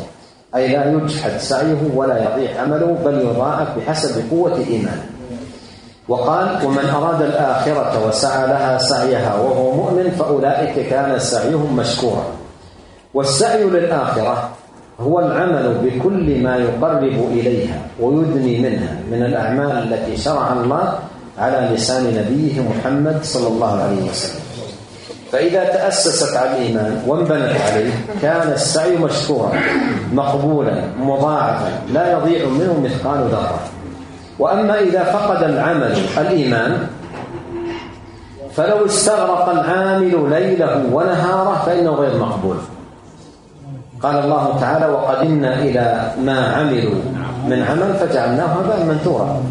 [0.56, 5.06] أي لا يجحد سعيه ولا يضيع عمله بل يضاعف بحسب قوة إيمانه.
[6.08, 12.24] وقال ومن أراد الآخرة وسعى لها سعيها وهو مؤمن فأولئك كان سعيهم مشكورا.
[13.14, 14.50] والسعي للآخرة
[15.00, 21.00] هو العمل بكل ما يقرب إليها ويدني منها من الأعمال التي شرع الله
[21.38, 24.47] على لسان نبيه محمد صلى الله عليه وسلم.
[25.32, 29.52] فإذا تأسست على الإيمان وانبنت عليه كان السعي مشكورا
[30.14, 33.60] مقبولا مضاعفا لا يضيع منه مثقال ذرة.
[34.40, 36.88] وأما إذا فقد العمل الإيمان
[38.54, 42.56] فلو استغرق العامل ليله ونهاره فإنه غير مقبول.
[44.02, 47.02] قال الله تعالى وقدمنا إلى ما عملوا
[47.48, 49.44] من عمل فجعلناه هباء منثورا.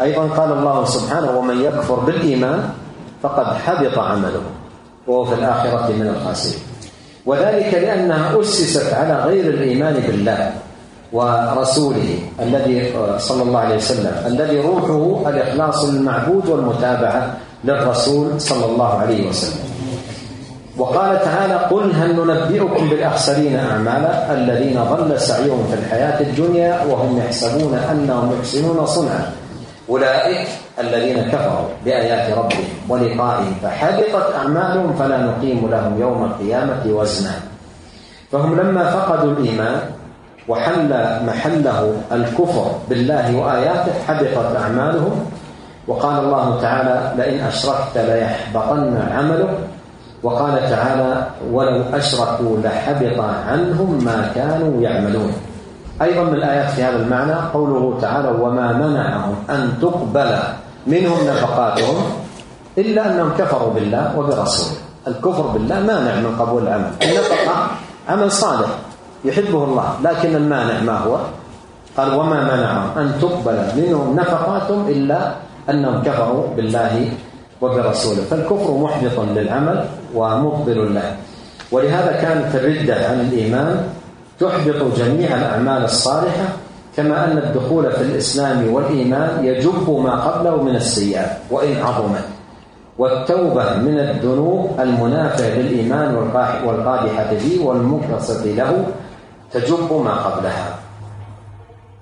[0.00, 2.70] أيضا قال الله سبحانه ومن يكفر بالإيمان
[3.22, 4.42] فقد حبط عمله.
[5.08, 6.60] وهو في الآخرة من الخاسرين.
[7.26, 10.50] وذلك لأنها أسست على غير الإيمان بالله
[11.12, 19.28] ورسوله الذي صلى الله عليه وسلم الذي روحه الإخلاص للمعبود والمتابعة للرسول صلى الله عليه
[19.28, 19.64] وسلم.
[20.78, 27.74] وقال تعالى قل هل ننبئكم بالأخسرين أعمالا الذين ضل سعيهم في الحياة الدنيا وهم يحسبون
[27.74, 29.32] أنهم يحسنون صنعا؟
[29.90, 37.32] أولئك الذين كفروا بآيات ربهم ولقائه فحبطت أعمالهم فلا نقيم لهم يوم القيامة وزنا.
[38.32, 39.80] فهم لما فقدوا الإيمان
[40.48, 40.88] وحل
[41.26, 45.26] محله الكفر بالله وآياته حبطت أعمالهم.
[45.88, 49.58] وقال الله تعالى لئن أشركت ليحبطن عملك
[50.22, 55.32] وقال تعالى ولو أشركوا لحبط عنهم ما كانوا يعملون
[56.02, 60.38] أيضا من الآيات في هذا المعنى قوله تعالى وما منعهم أن تقبل
[60.86, 61.96] منهم نفقاتهم
[62.78, 64.78] إلا أنهم كفروا بالله وبرسوله.
[65.06, 66.90] الكفر بالله مانع من قبول العمل.
[67.02, 67.66] النفقة
[68.08, 68.68] عمل صالح
[69.24, 71.16] يحبه الله لكن المانع ما هو؟
[71.96, 75.34] قال وما منعهم أن تقبل منهم نفقاتهم إلا
[75.70, 77.10] أنهم كفروا بالله
[77.60, 78.22] وبرسوله.
[78.30, 79.84] فالكفر محبط للعمل
[80.14, 81.16] ومبطل له
[81.72, 83.88] ولهذا كانت الردة عن الإيمان
[84.40, 86.44] تحبط جميع الأعمال الصالحة
[86.96, 92.24] كما أن الدخول في الإسلام والإيمان يجب ما قبله من السيئات وإن عظمت.
[92.98, 96.14] والتوبة من الذنوب المنافية للإيمان
[96.64, 98.86] والقادحة به والمكرسة له
[99.52, 100.74] تجب ما قبلها.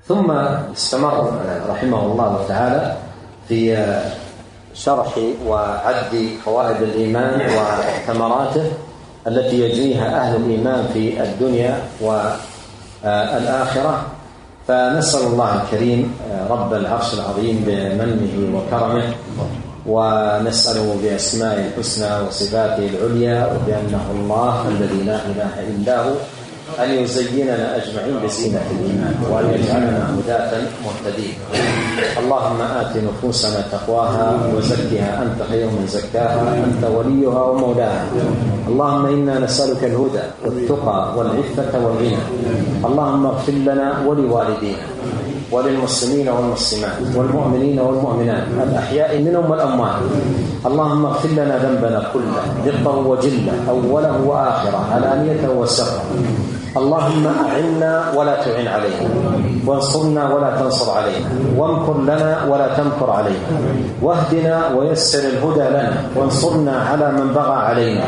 [0.08, 0.30] ثم
[0.72, 1.32] استمر
[1.70, 2.96] رحمه الله تعالى
[3.48, 3.86] في
[4.74, 8.64] شرح وعد فوائد الإيمان وثمراته.
[9.26, 14.02] التي يجنيها أهل الإيمان في الدنيا والآخرة.
[14.68, 16.14] فنسأل الله الكريم
[16.50, 19.14] رب العرش العظيم بمنه وكرمه
[19.86, 26.14] ونسأله بأسمائه الحسنى وصفاته العليا وبأنه الله الذي لا إله إلا هو.
[26.74, 30.50] أن يزيننا أجمعين بزينة الإيمان وأن يجعلنا هداة
[30.84, 31.34] مهتدين
[32.18, 38.04] اللهم آت نفوسنا تقواها وزكها أنت خير من زكاها أنت وليها ومولاها.
[38.68, 42.22] اللهم إنا نسألك الهدى والتقى والعفة والغنى.
[42.84, 44.86] اللهم اغفر لنا ولوالدينا
[45.52, 49.96] وللمسلمين والمسلمات والمؤمنين والمؤمنات الأحياء منهم والأموات.
[50.66, 56.02] اللهم اغفر لنا ذنبنا كله دقه وجله أوله وآخره علانيته وسره.
[56.76, 59.08] اللهم أعنا ولا تعن علينا.
[59.66, 61.28] وانصرنا ولا تنصر علينا.
[61.56, 63.48] وامكر لنا ولا تمكر علينا.
[64.02, 65.92] واهدنا ويسر الهدى لنا.
[66.16, 68.04] وانصرنا على من بغى علينا.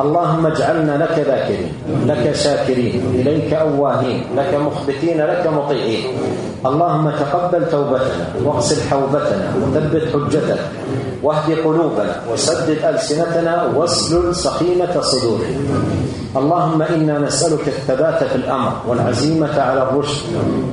[0.00, 1.72] اللهم اجعلنا لك ذاكرين
[2.06, 6.04] لك شاكرين إليك أواهين لك مخبتين لك مطيعين.
[6.66, 10.64] اللهم تقبل توبتنا واغسل حوبتنا وثبت حجتنا.
[11.22, 15.56] واهد قلوبنا وسدد ألسنتنا واسلل سخيمة صدورنا.
[16.36, 20.24] اللهم إنا نسألك الثبات في الأمر والعزيمة على الرشد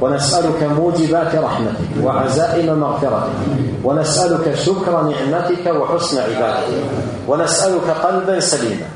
[0.01, 3.35] ونسألك موجبات رحمتك وعزائم مغفرتك
[3.83, 6.79] ونسألك شكر نعمتك وحسن عبادتك
[7.27, 8.87] ونسألك قلبا سليما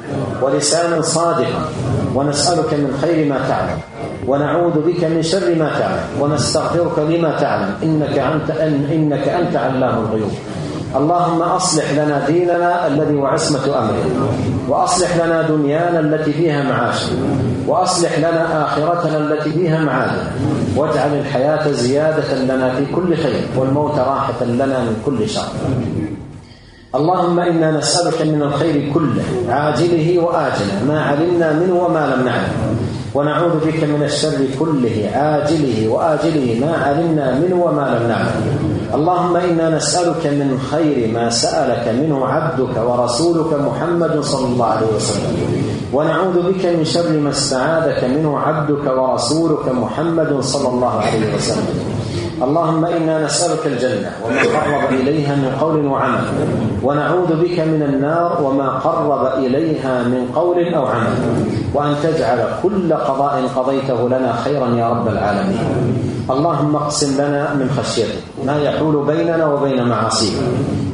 [0.41, 1.61] ولسانا صادقا
[2.15, 3.79] ونسألك من خير ما تعلم
[4.27, 8.49] ونعوذ بك من شر ما تعلم ونستغفرك لما تعلم إنك أنت,
[8.91, 10.31] إنك أنت علام الغيوب.
[10.95, 14.27] اللهم أصلح لنا ديننا الذي هو عصمة أمرنا
[14.69, 17.17] وأصلح لنا دنيانا التي فيها معاشنا
[17.67, 20.31] وأصلح لنا آخرتنا التي فيها معادنا
[20.75, 25.47] واجعل الحياة زيادة لنا في كل خير والموت راحة لنا من كل شر.
[26.95, 32.53] اللهم إنا نسألك من الخير كله عاجله وآجله ما علمنا منه وما لم نعلم.
[33.13, 38.72] ونعوذ بك من الشر كله عاجله وآجله ما علمنا منه وما لم نعلم.
[38.93, 45.33] اللهم إنا نسألك من خير ما سألك منه عبدك ورسولك محمد صلى الله عليه وسلم.
[45.93, 51.75] ونعوذ بك من شر ما استعاذك منه عبدك ورسولك محمد صلى الله عليه وسلم.
[52.43, 56.25] اللهم إنا نسألك الجنة وما قرب إليها من قول وعمل.
[56.83, 61.17] ونعوذ بك من النار وما قرب إليها من قول أو عمل.
[61.73, 66.12] وأن تجعل كل قضاء قضيته لنا خيرا يا رب العالمين.
[66.29, 70.33] اللهم اقسم لنا من خشيتك ما يحول بيننا وبين معاصيك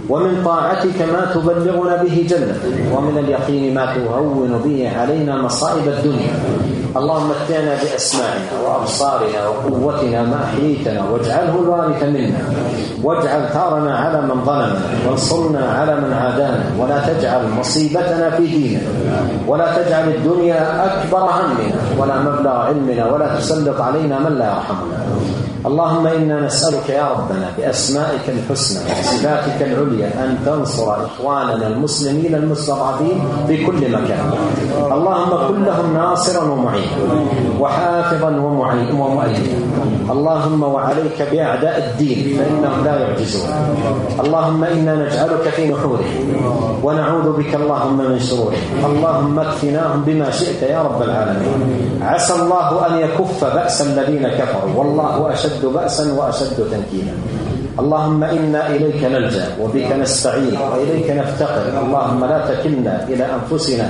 [0.10, 2.62] ومن طاعتك ما تبلغنا به جنتك
[2.94, 6.34] ومن اليقين ما تهون به علينا مصائب الدنيا.
[6.98, 12.42] اللهم متعنا باسماعنا وأبصارنا وقوتنا ما أحييتنا واجعله الوارث منا.
[13.04, 18.82] واجعل ثارنا على من ظلمنا وانصرنا على من عادانا ولا تجعل مصيبتنا في ديننا
[19.48, 25.00] ولا تجعل الدنيا أكبر همنا ولا مبلغ علمنا ولا تسلط علينا من لا يرحمنا.
[25.66, 33.66] اللهم إنا نسألك يا ربنا بأسمائك الحسنى وصفاتك العليا أن تنصر إخواننا المسلمين المستضعفين في
[33.66, 34.32] كل مكان.
[34.92, 36.79] اللهم كن لهم ناصرا ومعينا.
[37.60, 38.32] وحافظا
[39.00, 39.58] ومؤيدا
[40.10, 43.50] اللهم وعليك بأعداء الدين فإنهم لا يعجزون.
[44.24, 46.26] اللهم إنا نجعلك في نحورهم
[46.84, 48.68] ونعوذ بك اللهم من شرورهم.
[48.86, 51.60] اللهم اكفناهم بما شئت يا رب العالمين.
[52.02, 54.74] عسى الله أن يكف بأس الذين كفروا.
[54.76, 57.14] والله اشد أشد بأسا وأشد تنكيلا.
[57.80, 61.66] اللهم إنا إليك نلجأ وبك نستعين وإليك نفتقر.
[61.84, 63.88] اللهم لا تكلنا إلى أنفسنا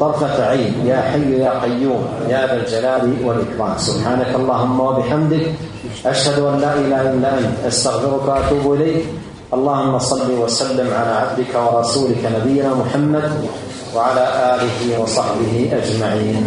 [0.00, 3.78] طرفة عين يا حي يا قيوم يا ذا الجلال والإكرام.
[3.78, 5.46] سبحانك اللهم وبحمدك
[6.06, 9.04] أشهد أن لا إله إلا أنت أستغفرك وأتوب إليك.
[9.54, 13.46] اللهم صل وسلم على عبدك ورسولك نبينا محمد
[13.94, 14.24] وعلى
[14.54, 16.44] آله وصحبه أجمعين.